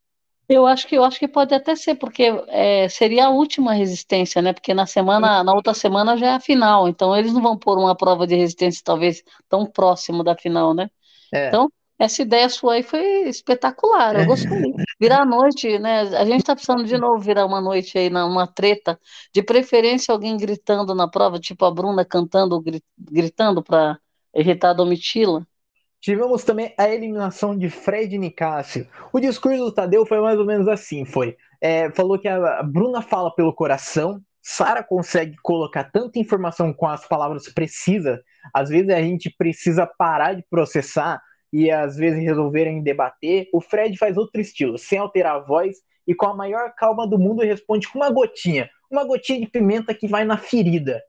[0.49, 4.41] Eu acho que eu acho que pode até ser, porque é, seria a última resistência,
[4.41, 4.55] né?
[4.55, 7.77] Porque na semana, na outra semana já é a final, então eles não vão pôr
[7.79, 10.89] uma prova de resistência talvez tão próximo da final, né?
[11.35, 11.49] É.
[11.49, 14.73] Então, essa ideia sua aí foi espetacular, eu gostei.
[15.01, 16.01] Virar a noite, né?
[16.17, 18.99] A gente tá precisando de novo virar uma noite aí, numa treta,
[19.35, 22.63] de preferência alguém gritando na prova, tipo a Bruna cantando,
[22.97, 23.99] gritando para
[24.35, 25.47] irritar a Domitila.
[26.01, 28.87] Tivemos também a eliminação de Fred Nicásio.
[29.13, 31.37] O discurso do Tadeu foi mais ou menos assim: foi.
[31.61, 37.07] É, falou que a Bruna fala pelo coração, Sara consegue colocar tanta informação com as
[37.07, 38.19] palavras precisas.
[38.55, 41.21] Às vezes a gente precisa parar de processar
[41.53, 43.49] e às vezes resolverem debater.
[43.53, 47.19] O Fred faz outro estilo, sem alterar a voz e com a maior calma do
[47.19, 51.03] mundo responde com uma gotinha, uma gotinha de pimenta que vai na ferida.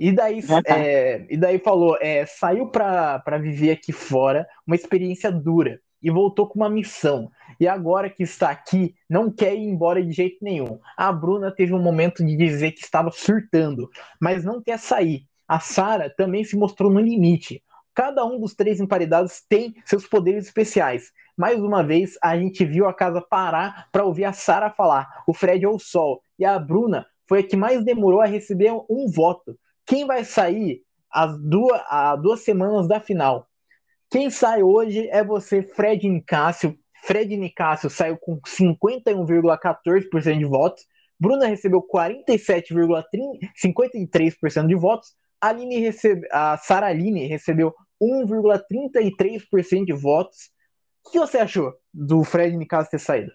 [0.00, 0.62] E daí, tá.
[0.66, 6.48] é, e daí falou, é, saiu para viver aqui fora uma experiência dura e voltou
[6.48, 7.30] com uma missão.
[7.60, 10.80] E agora que está aqui, não quer ir embora de jeito nenhum.
[10.96, 13.88] A Bruna teve um momento de dizer que estava surtando,
[14.20, 15.26] mas não quer sair.
[15.46, 17.62] A Sara também se mostrou no limite.
[17.94, 21.12] Cada um dos três emparedados tem seus poderes especiais.
[21.36, 25.22] Mais uma vez, a gente viu a casa parar para ouvir a Sara falar.
[25.26, 26.22] O Fred é o sol.
[26.38, 29.58] E a Bruna foi a que mais demorou a receber um voto.
[29.86, 33.48] Quem vai sair às duas, às duas semanas da final?
[34.10, 36.78] Quem sai hoje é você, Fred Nicásio.
[37.04, 40.84] Fred Nicásio saiu com 51,14% de votos.
[41.18, 45.14] Bruna recebeu 47,53% de votos.
[45.40, 50.50] A, Aline recebe, a Sara Aline recebeu 1,33% de votos.
[51.04, 53.32] O que você achou do Fred Nicásio ter saído?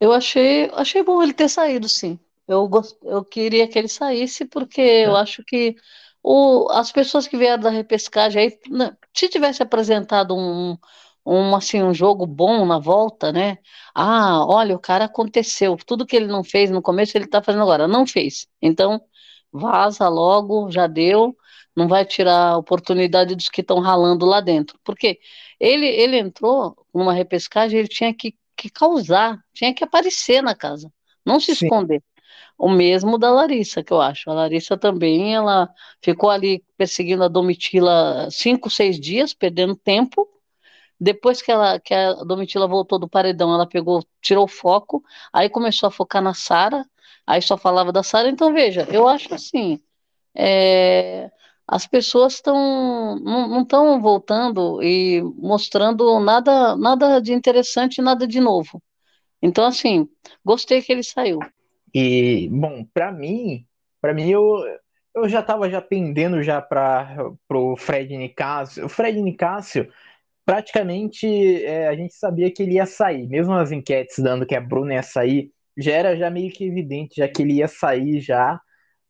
[0.00, 2.18] Eu achei, achei bom ele ter saído, sim.
[2.46, 2.96] Eu, gost...
[3.02, 5.06] eu queria que ele saísse, porque é.
[5.06, 5.76] eu acho que
[6.22, 6.68] o...
[6.70, 10.76] as pessoas que vieram da repescagem aí, né, se tivesse apresentado um,
[11.24, 13.58] um, assim, um jogo bom na volta, né?
[13.94, 15.76] Ah, olha, o cara aconteceu.
[15.86, 17.88] Tudo que ele não fez no começo, ele está fazendo agora.
[17.88, 18.46] Não fez.
[18.60, 19.00] Então,
[19.52, 21.36] vaza logo, já deu.
[21.76, 24.78] Não vai tirar a oportunidade dos que estão ralando lá dentro.
[24.84, 25.18] Porque
[25.58, 30.92] ele, ele entrou numa repescagem, ele tinha que, que causar, tinha que aparecer na casa,
[31.24, 31.66] não se Sim.
[31.66, 32.02] esconder.
[32.58, 34.30] O mesmo da Larissa, que eu acho.
[34.30, 35.68] A Larissa também, ela
[36.00, 40.28] ficou ali perseguindo a Domitila cinco, seis dias, perdendo tempo.
[41.00, 45.48] Depois que, ela, que a Domitila voltou do paredão, ela pegou, tirou o foco, aí
[45.50, 46.84] começou a focar na Sara,
[47.26, 48.28] aí só falava da Sara.
[48.28, 49.80] Então, veja, eu acho assim,
[50.34, 51.30] é,
[51.66, 58.82] as pessoas estão não estão voltando e mostrando nada, nada de interessante, nada de novo.
[59.42, 60.08] Então, assim,
[60.44, 61.38] gostei que ele saiu.
[61.94, 63.66] E, bom, para mim,
[64.00, 64.62] para mim eu,
[65.14, 68.86] eu já estava já pendendo já para o Fred Nicásio.
[68.86, 69.90] O Fred Nicásio,
[70.44, 71.26] praticamente,
[71.64, 73.28] é, a gente sabia que ele ia sair.
[73.28, 77.16] Mesmo as enquetes dando que a Bruna ia sair, já era já meio que evidente
[77.18, 78.60] já que ele ia sair já.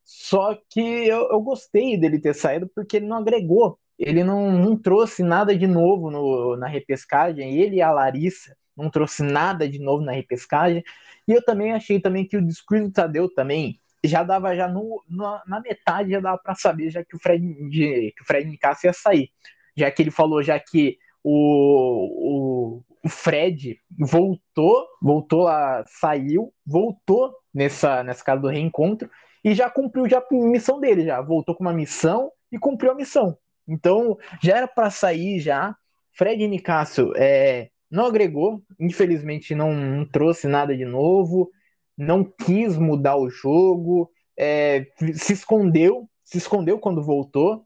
[0.05, 3.79] Só que eu, eu gostei dele ter saído porque ele não agregou.
[3.99, 7.57] Ele não, não trouxe nada de novo no, na repescagem.
[7.59, 10.83] Ele e a Larissa não trouxe nada de novo na repescagem.
[11.27, 15.03] E eu também achei também que o discurso do Tadeu também já dava já no,
[15.09, 18.49] na, na metade já dava para saber já que o Fred de, que o Fred
[18.49, 19.31] Nicasso ia sair,
[19.77, 27.35] já que ele falou já que o, o, o Fred voltou, voltou a saiu, voltou
[27.53, 29.09] nessa nessa casa do reencontro
[29.43, 32.95] e já cumpriu já a missão dele já, voltou com uma missão e cumpriu a
[32.95, 33.37] missão.
[33.67, 35.77] Então, já era para sair já.
[36.13, 41.51] Fred Nicásio é, não agregou, infelizmente não, não, trouxe nada de novo,
[41.97, 47.65] não quis mudar o jogo, é, se escondeu, se escondeu quando voltou.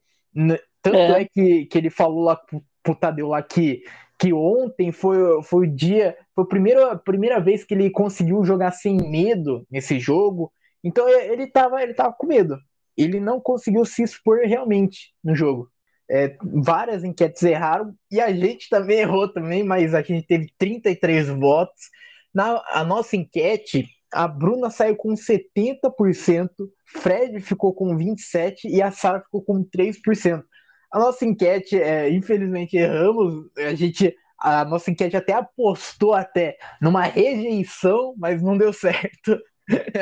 [0.82, 2.36] Tanto é, é que, que ele falou lá
[2.82, 3.82] pro, Tadeu lá que,
[4.18, 8.44] que ontem foi, foi o dia, foi a primeira, a primeira vez que ele conseguiu
[8.44, 10.52] jogar sem medo nesse jogo.
[10.82, 12.58] Então ele estava ele tava com medo.
[12.96, 15.70] Ele não conseguiu se expor realmente no jogo.
[16.10, 21.28] É, várias enquetes erraram e a gente também errou também, mas a gente teve 33
[21.28, 21.90] votos.
[22.34, 26.48] Na a nossa enquete, a Bruna saiu com 70%,
[26.86, 30.42] Fred ficou com 27% e a Sara ficou com 3%.
[30.90, 33.46] A nossa enquete, é, infelizmente, erramos.
[33.58, 39.38] A gente, a nossa enquete até apostou até numa rejeição, mas não deu certo.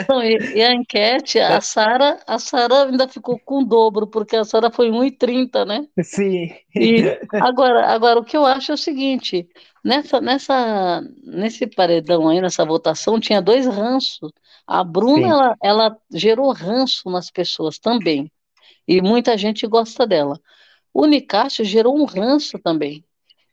[0.08, 4.36] Não, e, e, a enquete, a Sara, a Sara ainda ficou com o dobro, porque
[4.36, 5.86] a Sara foi 1,30, né?
[6.02, 6.54] Sim.
[6.74, 7.02] E
[7.34, 9.48] agora, agora o que eu acho é o seguinte,
[9.84, 14.30] nessa, nessa, nesse paredão aí, nessa votação, tinha dois ranços.
[14.66, 18.30] A Bruna, ela, ela gerou ranço nas pessoas também.
[18.86, 20.38] E muita gente gosta dela.
[20.94, 23.04] O Nicásio gerou um ranço também.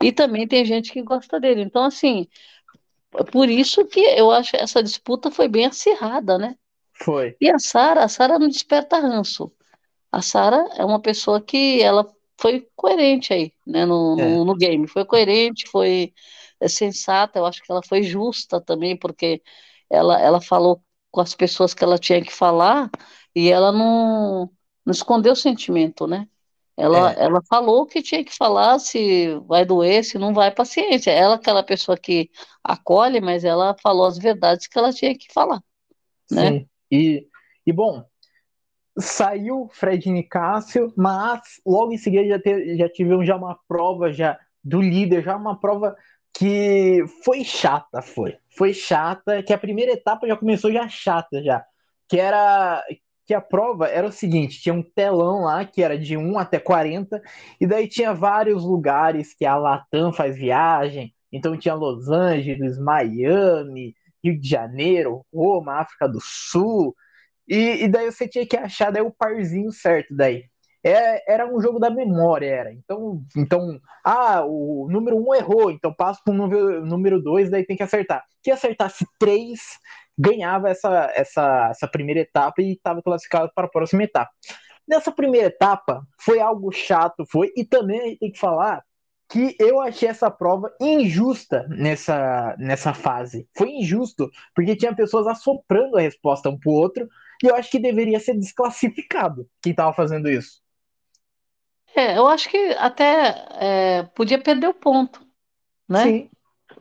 [0.02, 1.62] E também tem gente que gosta dele.
[1.62, 2.28] Então, assim, é
[3.32, 6.56] por isso que eu acho que essa disputa foi bem acirrada, né?
[6.94, 7.36] Foi.
[7.40, 9.52] E a Sara, a Sara não desperta ranço.
[10.12, 12.08] A Sara é uma pessoa que ela
[12.40, 14.30] foi coerente aí, né, no, é.
[14.30, 14.88] no, no, game.
[14.88, 16.14] Foi coerente, foi
[16.60, 19.42] é, sensata, eu acho que ela foi justa também, porque
[19.90, 22.90] ela, ela falou com as pessoas que ela tinha que falar
[23.36, 24.50] e ela não,
[24.86, 26.28] não escondeu o sentimento, né?
[26.76, 27.26] Ela, é.
[27.26, 31.12] ela falou que tinha que falar se vai doer, se não vai, paciência.
[31.12, 32.30] Ela, aquela pessoa que
[32.64, 35.62] acolhe, mas ela falou as verdades que ela tinha que falar.
[36.32, 36.52] Né?
[36.52, 36.70] Sim.
[36.92, 37.28] E,
[37.66, 38.04] e bom,
[38.98, 44.40] saiu Fred Nicásio, mas logo em seguida já, te, já tivemos já uma prova já
[44.64, 45.96] do líder, já uma prova
[46.34, 48.38] que foi chata, foi.
[48.58, 51.64] Foi chata, que a primeira etapa já começou já chata já.
[52.08, 52.84] Que era
[53.26, 56.60] que a prova era o seguinte: tinha um telão lá que era de 1 até
[56.60, 57.22] 40,
[57.60, 61.14] e daí tinha vários lugares que a Latam faz viagem.
[61.32, 66.96] Então tinha Los Angeles, Miami, Rio de Janeiro, Roma, África do Sul.
[67.48, 70.46] E, e daí você tinha que achar daí o parzinho certo daí.
[70.86, 72.74] É, era um jogo da memória, era.
[72.74, 77.50] Então, então ah, o número 1 um errou, então passa para o número, número 2,
[77.50, 78.24] daí tem que acertar.
[78.42, 79.60] Que acertasse 3,
[80.18, 84.32] ganhava essa, essa, essa primeira etapa e estava classificado para a próxima etapa.
[84.88, 88.84] Nessa primeira etapa, foi algo chato, foi, e também a gente tem que falar
[89.30, 93.48] que eu achei essa prova injusta nessa, nessa fase.
[93.58, 97.08] Foi injusto, porque tinha pessoas assoprando a resposta um para o outro,
[97.44, 100.62] e eu acho que deveria ser desclassificado quem estava fazendo isso.
[101.96, 105.26] É, eu acho que até é, podia perder o ponto,
[105.88, 106.04] né?
[106.04, 106.30] Sim.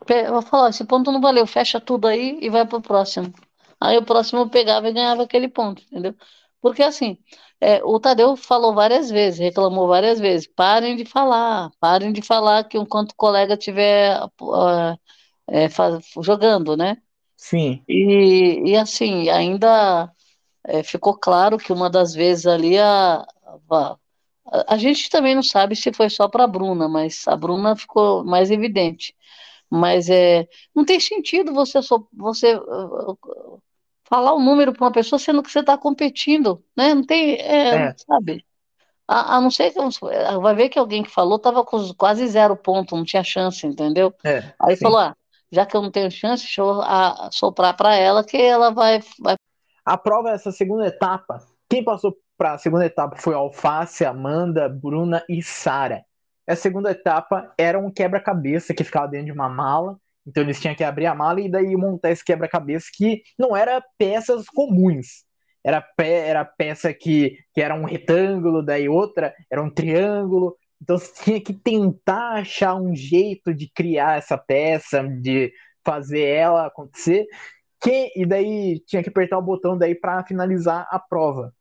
[0.07, 3.33] Eu falar, esse ponto não valeu, fecha tudo aí e vai pro próximo.
[3.79, 6.15] Aí o próximo pegava e ganhava aquele ponto, entendeu?
[6.61, 7.17] Porque assim,
[7.59, 12.63] é, o Tadeu falou várias vezes, reclamou várias vezes, parem de falar, parem de falar
[12.65, 14.97] que enquanto o colega estiver uh,
[15.49, 15.67] é,
[16.21, 16.97] jogando, né?
[17.35, 17.83] Sim.
[17.87, 20.09] E, e assim, ainda
[20.65, 23.25] é, ficou claro que uma das vezes ali a,
[23.69, 23.97] a,
[24.67, 28.23] a gente também não sabe se foi só para a Bruna, mas a Bruna ficou
[28.23, 29.13] mais evidente.
[29.75, 31.79] Mas é, não tem sentido você,
[32.15, 33.59] você uh,
[34.03, 36.93] falar o um número para uma pessoa sendo que você está competindo, né?
[36.93, 37.95] Não tem, é, é.
[37.97, 38.45] sabe?
[39.07, 39.79] A, a, não ser que
[40.39, 44.13] vai ver que alguém que falou estava com quase zero ponto, não tinha chance, entendeu?
[44.23, 44.83] É, Aí sim.
[44.83, 45.15] falou, ah,
[45.51, 48.99] já que eu não tenho chance, deixa eu a, soprar para ela que ela vai,
[49.19, 49.33] vai.
[49.83, 51.39] A prova essa segunda etapa.
[51.67, 56.05] Quem passou para a segunda etapa foi Alface, Amanda, Bruna e Sara.
[56.47, 59.97] A segunda etapa era um quebra-cabeça que ficava dentro de uma mala.
[60.25, 63.83] Então eles tinham que abrir a mala e daí montar esse quebra-cabeça que não era
[63.97, 65.25] peças comuns.
[65.63, 70.57] Era, pe era peça que, que era um retângulo, daí outra era um triângulo.
[70.81, 75.51] Então você tinha que tentar achar um jeito de criar essa peça, de
[75.85, 77.25] fazer ela acontecer.
[77.81, 81.53] Que, e daí tinha que apertar o botão daí para finalizar a prova.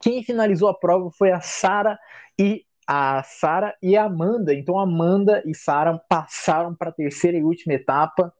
[0.00, 1.98] Quem finalizou a prova foi a Sara
[2.38, 4.54] e a Sara e a Amanda.
[4.54, 8.32] Então Amanda e Sara passaram para a terceira e última etapa.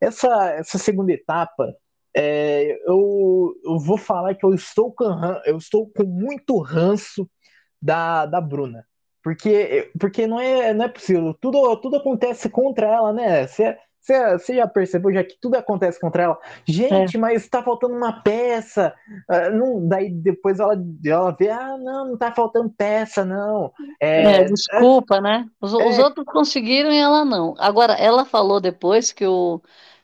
[0.00, 1.72] Essa, essa segunda etapa,
[2.16, 5.04] é, eu, eu vou falar que eu estou com,
[5.46, 7.30] eu estou com muito ranço
[7.80, 8.84] da, da Bruna.
[9.22, 11.32] Porque, porque não, é, não é possível.
[11.40, 13.46] Tudo, tudo acontece contra ela, né?
[13.46, 16.38] Você você já percebeu já que tudo acontece contra ela?
[16.66, 17.18] Gente, é.
[17.18, 18.94] mas tá faltando uma peça.
[19.30, 23.72] Uh, não, daí depois ela, ela vê, ah, não, não tá faltando peça, não.
[23.98, 25.48] É, é desculpa, é, né?
[25.58, 26.04] Os, os, é.
[26.04, 27.54] outros conseguiram e ela não.
[27.58, 29.62] Agora, ela falou depois que o.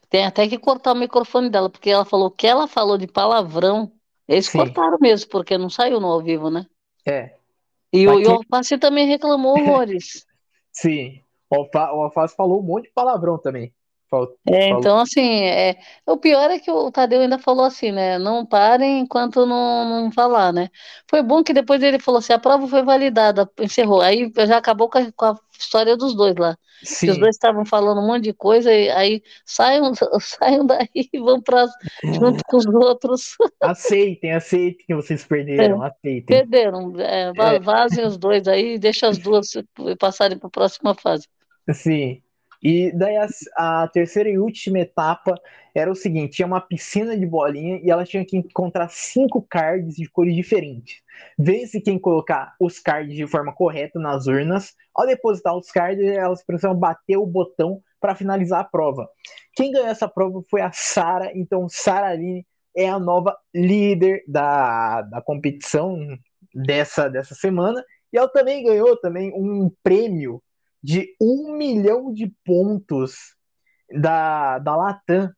[0.08, 3.92] Tem até que cortar o microfone dela, porque ela falou que ela falou de palavrão.
[4.26, 4.58] Eles Sim.
[4.58, 6.64] cortaram mesmo, porque não saiu no ao vivo, né?
[7.06, 7.34] É.
[7.92, 10.26] E o, o Alface também reclamou horrores.
[10.72, 11.20] Sim.
[11.50, 13.72] O Alface falou um monte de palavrão também.
[14.48, 18.18] É, então, assim, é, o pior é que o Tadeu ainda falou assim, né?
[18.18, 20.68] Não parem enquanto não, não falar, né?
[21.08, 24.00] Foi bom que depois ele falou assim: a prova foi validada, encerrou.
[24.00, 26.56] Aí já acabou com a, com a história dos dois lá.
[26.82, 31.40] Os dois estavam falando um monte de coisa, e aí saiam, saiam daí e vão
[31.40, 31.66] para
[32.02, 33.36] junto com os outros.
[33.62, 36.24] Aceitem, aceitem que vocês perderam, é, aceitem.
[36.24, 37.58] Perderam, é, é.
[37.60, 39.52] vazem os dois aí, deixa as duas
[39.98, 41.28] passarem para a próxima fase.
[41.72, 42.22] Sim.
[42.62, 45.34] E daí a, a, terceira e última etapa
[45.74, 49.96] era o seguinte: tinha uma piscina de bolinha e ela tinha que encontrar cinco cards
[49.96, 51.02] de cores diferentes.
[51.38, 54.74] Vence quem colocar os cards de forma correta nas urnas.
[54.94, 59.08] Ao depositar os cards, elas precisam bater o botão para finalizar a prova.
[59.54, 62.46] Quem ganhou essa prova foi a Sara, então Sara Aline
[62.76, 65.98] é a nova líder da, da competição
[66.54, 67.82] dessa, dessa semana.
[68.12, 70.42] E ela também ganhou também um prêmio
[70.82, 73.36] de um milhão de pontos
[73.92, 75.30] da, da Latam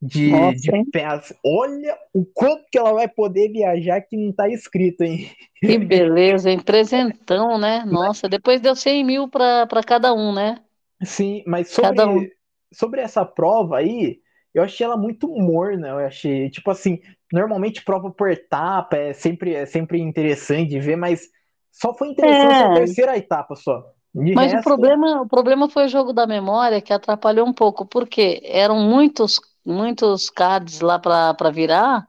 [0.00, 1.36] de, de peças.
[1.44, 5.30] Olha o quanto que ela vai poder viajar que não tá escrito, hein?
[5.56, 6.58] Que beleza, hein?
[6.58, 7.84] Presentão, né?
[7.86, 10.56] Nossa, depois deu 100 mil para cada um, né?
[11.02, 12.26] Sim, mas sobre, um.
[12.72, 14.20] sobre essa prova aí,
[14.54, 15.88] eu achei ela muito morna.
[15.88, 20.96] Eu achei, tipo assim, normalmente prova por etapa é sempre, é sempre interessante de ver,
[20.96, 21.28] mas
[21.70, 22.64] só foi interessante é.
[22.64, 23.84] a terceira etapa só.
[24.14, 24.60] De Mas resto...
[24.60, 28.76] o, problema, o problema foi o jogo da memória que atrapalhou um pouco, porque eram
[28.80, 32.08] muitos, muitos cards lá para virar,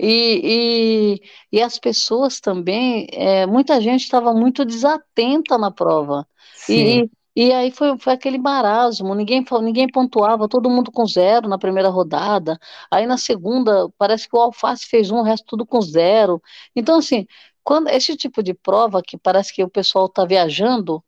[0.00, 1.20] e,
[1.52, 6.26] e, e, as pessoas também, é, muita gente estava muito desatenta na prova.
[6.68, 11.58] E, e aí foi, foi aquele marasmo, ninguém, ninguém pontuava, todo mundo com zero na
[11.58, 12.58] primeira rodada.
[12.90, 16.42] Aí na segunda, parece que o Alface fez um, o resto tudo com zero.
[16.74, 17.26] Então, assim,
[17.62, 21.02] quando esse tipo de prova que parece que o pessoal está viajando,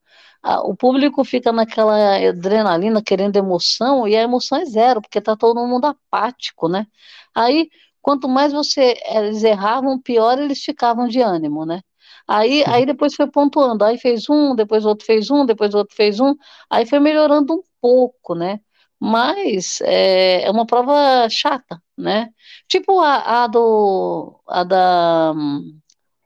[0.65, 5.67] o público fica naquela adrenalina, querendo emoção, e a emoção é zero, porque está todo
[5.67, 6.87] mundo apático, né?
[7.35, 7.71] Aí,
[8.03, 11.81] quanto mais você eles erravam, pior eles ficavam de ânimo, né?
[12.29, 15.79] Aí, aí depois foi pontuando, aí fez um, depois o outro fez um, depois o
[15.79, 16.35] outro fez um,
[16.71, 18.61] aí foi melhorando um pouco, né?
[19.01, 22.31] Mas é, é uma prova chata, né?
[22.69, 25.79] Tipo a, a do a da um,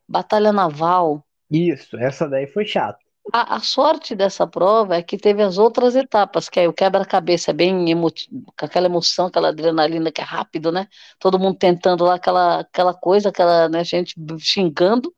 [0.09, 1.25] Batalha Naval.
[1.51, 3.08] Isso, essa daí foi chata.
[3.33, 7.51] A, a, sorte dessa prova é que teve as outras etapas, que aí o quebra-cabeça
[7.51, 10.89] é bem com aquela emoção, aquela adrenalina que é rápido, né?
[11.19, 15.13] Todo mundo tentando lá aquela, aquela coisa, aquela né, gente xingando.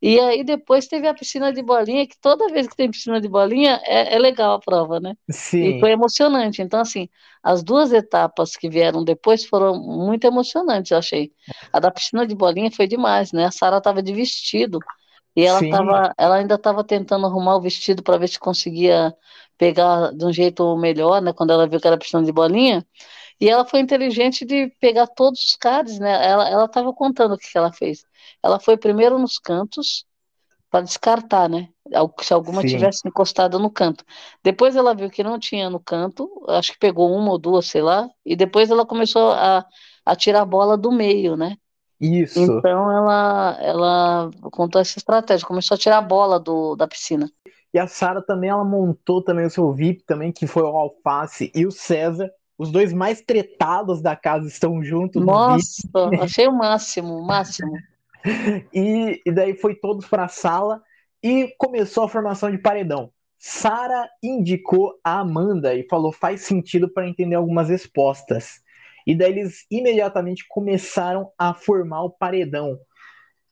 [0.00, 3.28] E aí depois teve a piscina de bolinha, que toda vez que tem piscina de
[3.28, 5.14] bolinha é, é legal a prova, né?
[5.28, 5.76] Sim.
[5.76, 6.62] E foi emocionante.
[6.62, 7.08] Então, assim,
[7.42, 11.32] as duas etapas que vieram depois foram muito emocionantes, eu achei.
[11.72, 13.46] A da piscina de bolinha foi demais, né?
[13.46, 14.78] A Sara estava de vestido.
[15.38, 19.14] E ela, tava, ela ainda estava tentando arrumar o vestido para ver se conseguia
[19.56, 21.32] pegar de um jeito melhor, né?
[21.32, 22.84] Quando ela viu que era precisando de bolinha.
[23.40, 26.10] E ela foi inteligente de pegar todos os cards, né?
[26.28, 28.04] Ela estava contando o que, que ela fez.
[28.42, 30.04] Ela foi primeiro nos cantos
[30.70, 31.68] para descartar, né?
[32.20, 32.70] Se alguma Sim.
[32.70, 34.04] tivesse encostado no canto.
[34.42, 37.82] Depois ela viu que não tinha no canto, acho que pegou uma ou duas, sei
[37.82, 39.64] lá, e depois ela começou a,
[40.04, 41.56] a tirar a bola do meio, né?
[42.00, 42.40] Isso.
[42.40, 47.30] Então ela, ela contou essa estratégia, começou a tirar a bola do, da piscina.
[47.72, 51.52] E a Sara também, ela montou também o seu VIP também, que foi o Alface
[51.54, 52.30] e o César.
[52.56, 55.24] Os dois mais tretados da casa estão juntos.
[55.24, 55.88] Nossa,
[56.20, 57.70] achei o máximo, o máximo.
[58.72, 60.82] e, e daí foi todos para a sala
[61.22, 63.10] e começou a formação de paredão.
[63.38, 68.60] Sara indicou a Amanda e falou faz sentido para entender algumas respostas.
[69.08, 72.78] E daí eles imediatamente começaram a formar o paredão.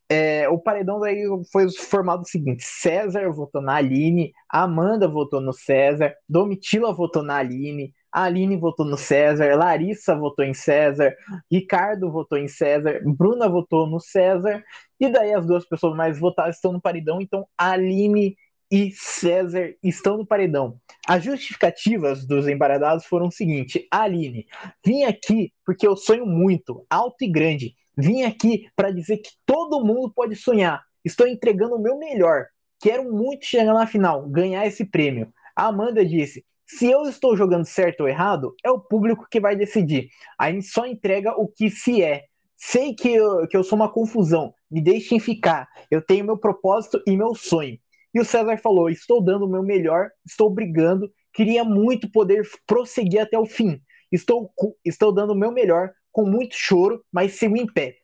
[0.07, 5.55] É, o paredão daí foi formado o seguinte: César votou na Aline, Amanda votou no
[5.55, 11.17] César, Domitila votou na Aline, Aline votou no César, Larissa votou em César,
[11.51, 14.63] Ricardo votou em César, Bruna votou no César,
[15.01, 18.37] e daí as duas pessoas mais votadas estão no paredão, então Aline
[18.71, 20.79] e César estão no paredão.
[21.07, 24.47] As justificativas dos embaradados foram o seguinte: Aline,
[24.85, 27.75] vim aqui porque eu sonho muito, alto e grande.
[27.97, 30.83] Vim aqui para dizer que todo mundo pode sonhar.
[31.05, 32.47] Estou entregando o meu melhor.
[32.81, 35.33] Quero muito chegar na final, ganhar esse prêmio.
[35.55, 39.55] A Amanda disse: se eu estou jogando certo ou errado, é o público que vai
[39.55, 40.09] decidir.
[40.37, 42.25] A gente só entrega o que se é.
[42.57, 45.69] Sei que eu, que eu sou uma confusão, me deixem ficar.
[45.91, 47.79] Eu tenho meu propósito e meu sonho.
[48.17, 53.21] E o César falou: estou dando o meu melhor, estou brigando, queria muito poder prosseguir
[53.21, 53.79] até o fim.
[54.11, 54.51] Estou,
[54.83, 57.95] estou dando o meu melhor, com muito choro, mas sigo em pé.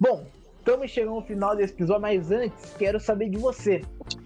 [0.00, 0.26] Bom,
[0.58, 3.82] estamos chegando ao final desse episódio, mas antes quero saber de você.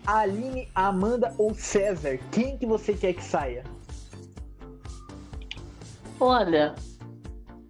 [0.07, 3.63] Aline, Amanda ou César, quem que você quer que saia?
[6.19, 6.75] Olha,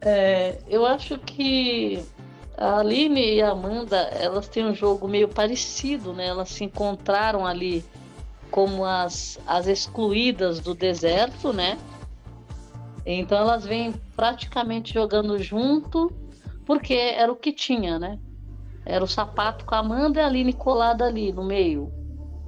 [0.00, 2.00] é, eu acho que
[2.60, 6.26] a Aline e a Amanda, elas têm um jogo meio parecido, né?
[6.26, 7.82] Elas se encontraram ali
[8.50, 11.78] como as, as excluídas do deserto, né?
[13.06, 16.12] Então elas vêm praticamente jogando junto,
[16.66, 18.18] porque era o que tinha, né?
[18.84, 21.90] Era o sapato com a Amanda e a Aline colada ali no meio,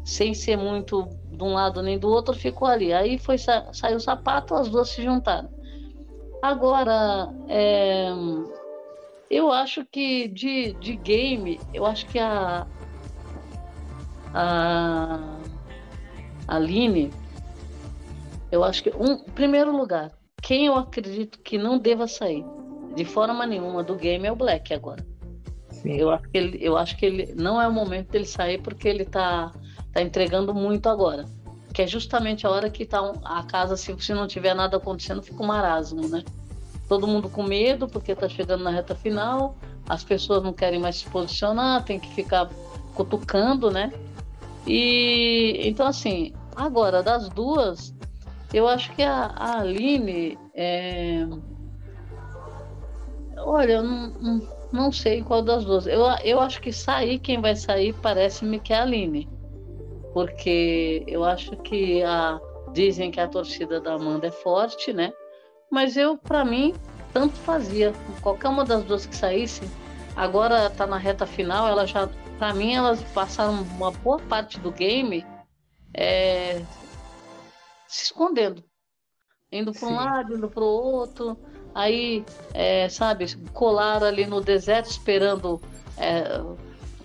[0.05, 2.93] sem ser muito de um lado nem do outro, ficou ali.
[2.93, 5.49] Aí foi saiu o sapato, as duas se juntaram.
[6.43, 8.11] Agora, é,
[9.33, 12.67] eu acho que de, de game, eu acho que a,
[14.35, 15.39] a
[16.47, 17.11] Aline,
[18.51, 20.13] eu acho que, um, primeiro lugar,
[20.43, 22.45] quem eu acredito que não deva sair
[22.95, 25.03] de forma nenhuma do game é o Black agora.
[25.71, 25.97] Sim.
[25.97, 28.87] Eu acho que ele, eu acho que ele não é o momento dele sair porque
[28.87, 29.51] ele tá,
[29.95, 31.25] tá entregando muito agora
[31.73, 35.23] que é justamente a hora que tá a casa, se, se não tiver nada acontecendo,
[35.23, 36.23] fica um marasmo, né?
[36.93, 39.57] Todo mundo com medo, porque tá chegando na reta final,
[39.89, 42.51] as pessoas não querem mais se posicionar, tem que ficar
[42.95, 43.91] cutucando, né?
[44.67, 47.95] E então assim, agora das duas,
[48.53, 51.27] eu acho que a, a Aline é...
[53.39, 55.87] Olha, eu não, não, não sei qual das duas.
[55.87, 59.27] Eu, eu acho que sair, quem vai sair parece-me que é a Aline
[60.13, 62.39] porque eu acho que a
[62.75, 65.11] dizem que a torcida da Amanda é forte, né?
[65.73, 66.75] Mas eu, para mim,
[67.15, 67.95] tanto fazia.
[68.21, 69.63] Qualquer uma das duas que saísse,
[70.15, 74.71] agora tá na reta final, ela já, para mim, elas passaram uma boa parte do
[74.71, 75.25] game
[75.95, 76.63] é,
[77.89, 78.63] se escondendo,
[79.51, 81.39] indo para um lado, indo para o outro.
[81.75, 85.59] Aí, é, sabe, colaram ali no deserto esperando
[85.97, 86.39] é,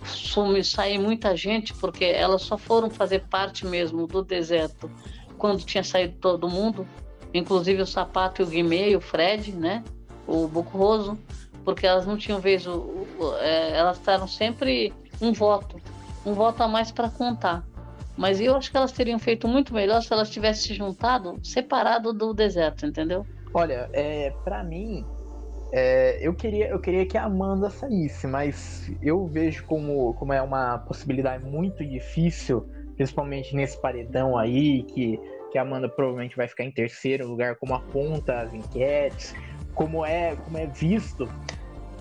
[0.03, 4.91] sume, sair muita gente, porque elas só foram fazer parte mesmo do deserto
[5.38, 6.86] quando tinha saído todo mundo,
[7.34, 9.84] inclusive o Sapato e o Guimê e o Fred, né?
[10.26, 11.18] O Bucurroso,
[11.64, 15.78] porque elas não tinham vez, o, o, é, elas estavam sempre um voto,
[16.26, 17.66] um voto a mais para contar.
[18.16, 22.12] Mas eu acho que elas teriam feito muito melhor se elas tivessem se juntado separado
[22.12, 23.26] do deserto, entendeu?
[23.54, 25.06] Olha, é, para mim,
[25.72, 30.42] é, eu, queria, eu queria que a Amanda saísse, mas eu vejo como, como é
[30.42, 32.68] uma possibilidade muito difícil,
[32.98, 35.18] principalmente nesse paredão aí, que,
[35.52, 39.34] que a Amanda provavelmente vai ficar em terceiro lugar, como aponta as enquetes,
[39.74, 41.30] como é, como é visto.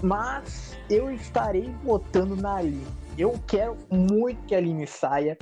[0.03, 2.85] Mas eu estarei votando na Aline.
[3.17, 5.39] Eu quero muito que a Aline saia,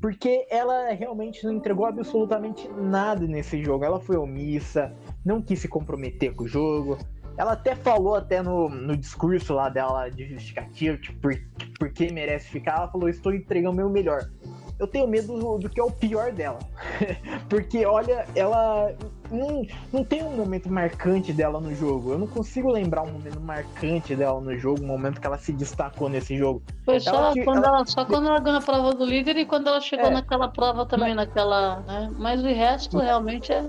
[0.00, 3.84] porque ela realmente não entregou absolutamente nada nesse jogo.
[3.84, 4.94] Ela foi omissa,
[5.24, 6.98] não quis se comprometer com o jogo
[7.38, 11.34] ela até falou até no, no discurso lá dela de justificativo, tipo, por,
[11.78, 14.28] por que merece ficar, ela falou, estou entregando o meu melhor.
[14.78, 16.60] Eu tenho medo do, do que é o pior dela.
[17.48, 18.92] Porque, olha, ela
[19.30, 22.12] não, não tem um momento marcante dela no jogo.
[22.12, 25.52] Eu não consigo lembrar um momento marcante dela no jogo, um momento que ela se
[25.52, 26.62] destacou nesse jogo.
[26.84, 29.44] Foi só, ela, quando, ela, ela, só quando ela ganhou a prova do líder e
[29.44, 31.80] quando ela chegou é, naquela prova também, mas, naquela.
[31.80, 32.12] Né?
[32.16, 33.68] Mas o resto realmente é.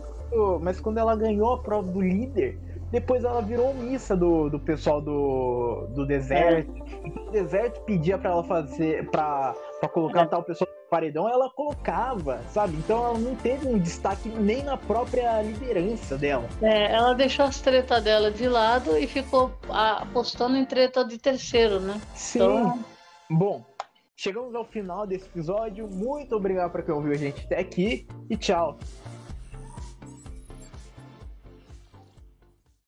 [0.62, 2.60] Mas quando ela ganhou a prova do líder,
[2.92, 6.74] depois ela virou missa do, do pessoal do, do deserto.
[6.76, 7.30] É.
[7.30, 9.56] O deserto pedia para ela fazer, para
[9.94, 12.76] colocar tal pessoa no paredão, ela colocava, sabe?
[12.78, 16.48] Então ela não teve um destaque nem na própria liderança dela.
[16.62, 21.80] É, ela deixou as tretas dela de lado e ficou apostando em treta de terceiro,
[21.80, 22.02] né?
[22.16, 22.40] Sim.
[22.40, 22.80] Então...
[23.32, 23.64] Bom,
[24.18, 25.88] chegamos ao final desse episódio.
[25.88, 28.80] Muito obrigado para quem ouviu a gente até aqui e tchau.